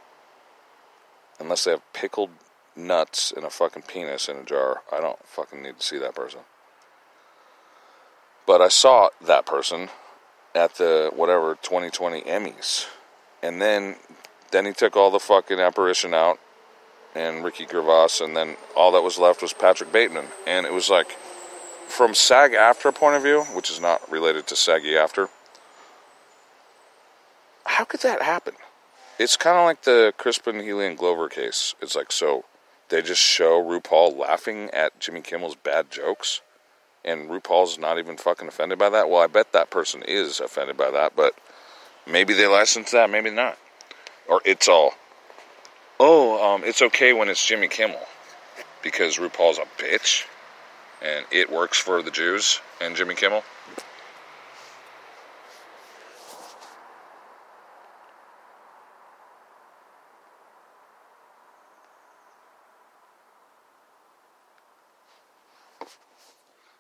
Unless 1.39 1.65
they 1.65 1.73
have 1.73 1.93
pickled 1.93 2.31
nuts 2.75 3.33
and 3.35 3.45
a 3.45 3.51
fucking 3.51 3.83
penis 3.83 4.29
in 4.29 4.37
a 4.37 4.45
jar, 4.45 4.83
I 4.91 5.01
don't 5.01 5.19
fucking 5.27 5.63
need 5.63 5.79
to 5.79 5.87
see 5.87 5.99
that 5.99 6.15
person. 6.15 6.41
But 8.47 8.61
I 8.61 8.69
saw 8.69 9.11
that 9.25 9.45
person 9.45 9.91
at 10.55 10.77
the 10.77 11.11
whatever 11.15 11.57
2020 11.63 12.23
Emmys, 12.23 12.87
and 13.43 13.61
then 13.61 13.97
then 14.51 14.67
he 14.67 14.73
took 14.73 14.97
all 14.97 15.11
the 15.11 15.19
fucking 15.19 15.59
apparition 15.59 16.13
out 16.13 16.39
and 17.15 17.45
Ricky 17.45 17.67
Gervais, 17.67 18.25
and 18.25 18.37
then 18.37 18.57
all 18.77 18.93
that 18.93 19.03
was 19.03 19.19
left 19.19 19.43
was 19.43 19.53
Patrick 19.53 19.93
Bateman, 19.93 20.27
and 20.47 20.67
it 20.67 20.73
was 20.73 20.89
like 20.89 21.17
from 21.89 22.15
SAG 22.15 22.53
AFTRA 22.53 22.95
point 22.95 23.17
of 23.17 23.23
view, 23.23 23.43
which 23.55 23.71
is 23.71 23.81
not 23.81 24.11
related 24.11 24.47
to 24.49 24.55
SAGgy 24.55 24.97
After. 24.97 25.29
How 27.65 27.85
could 27.85 28.01
that 28.01 28.23
happen? 28.23 28.55
It's 29.19 29.37
kind 29.37 29.59
of 29.59 29.65
like 29.65 29.83
the 29.83 30.13
Crispin, 30.17 30.61
Healy, 30.61 30.87
and 30.87 30.97
Glover 30.97 31.29
case. 31.29 31.75
It's 31.81 31.95
like 31.95 32.11
so 32.11 32.45
they 32.89 33.03
just 33.03 33.23
show 33.23 33.63
RuPaul 33.63 34.17
laughing 34.17 34.71
at 34.71 34.99
Jimmy 34.99 35.21
Kimmel's 35.21 35.55
bad 35.55 35.91
jokes 35.91 36.41
and 37.05 37.29
RuPaul's 37.29 37.79
not 37.79 37.99
even 37.99 38.17
fucking 38.17 38.49
offended 38.49 38.79
by 38.79 38.89
that. 38.91 39.09
Well, 39.09 39.21
I 39.21 39.27
bet 39.27 39.53
that 39.53 39.71
person 39.71 40.03
is 40.03 40.41
offended 40.41 40.77
by 40.77 40.91
that, 40.91 41.17
but 41.17 41.35
maybe 42.07 42.35
they 42.35 42.47
license 42.47 42.91
that, 42.93 43.11
maybe 43.11 43.31
not. 43.31 43.59
Or 44.29 44.41
it's 44.45 44.69
all, 44.69 44.95
oh, 46.01 46.55
um, 46.55 46.63
it's 46.65 46.83
okay 46.83 47.13
when 47.13 47.29
it's 47.29 47.45
Jimmy 47.45 47.69
Kimmel 47.69 48.01
because 48.83 49.19
RuPaul's 49.19 49.59
a 49.59 49.83
bitch 49.83 50.25
and 51.03 51.25
it 51.31 51.51
works 51.51 51.79
for 51.79 52.03
the 52.03 52.11
Jews 52.11 52.61
and 52.81 52.95
Jimmy 52.95 53.15
Kimmel. 53.15 53.43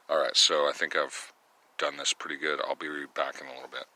All 0.08 0.18
right, 0.18 0.36
so 0.36 0.68
I 0.68 0.72
think 0.72 0.94
I've 0.96 1.32
done 1.78 1.96
this 1.96 2.12
pretty 2.12 2.36
good. 2.36 2.60
I'll 2.60 2.74
be 2.74 2.88
back 3.14 3.40
in 3.40 3.46
a 3.46 3.54
little 3.54 3.68
bit. 3.70 3.86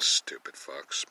Stupid 0.00 0.54
fucks. 0.54 1.04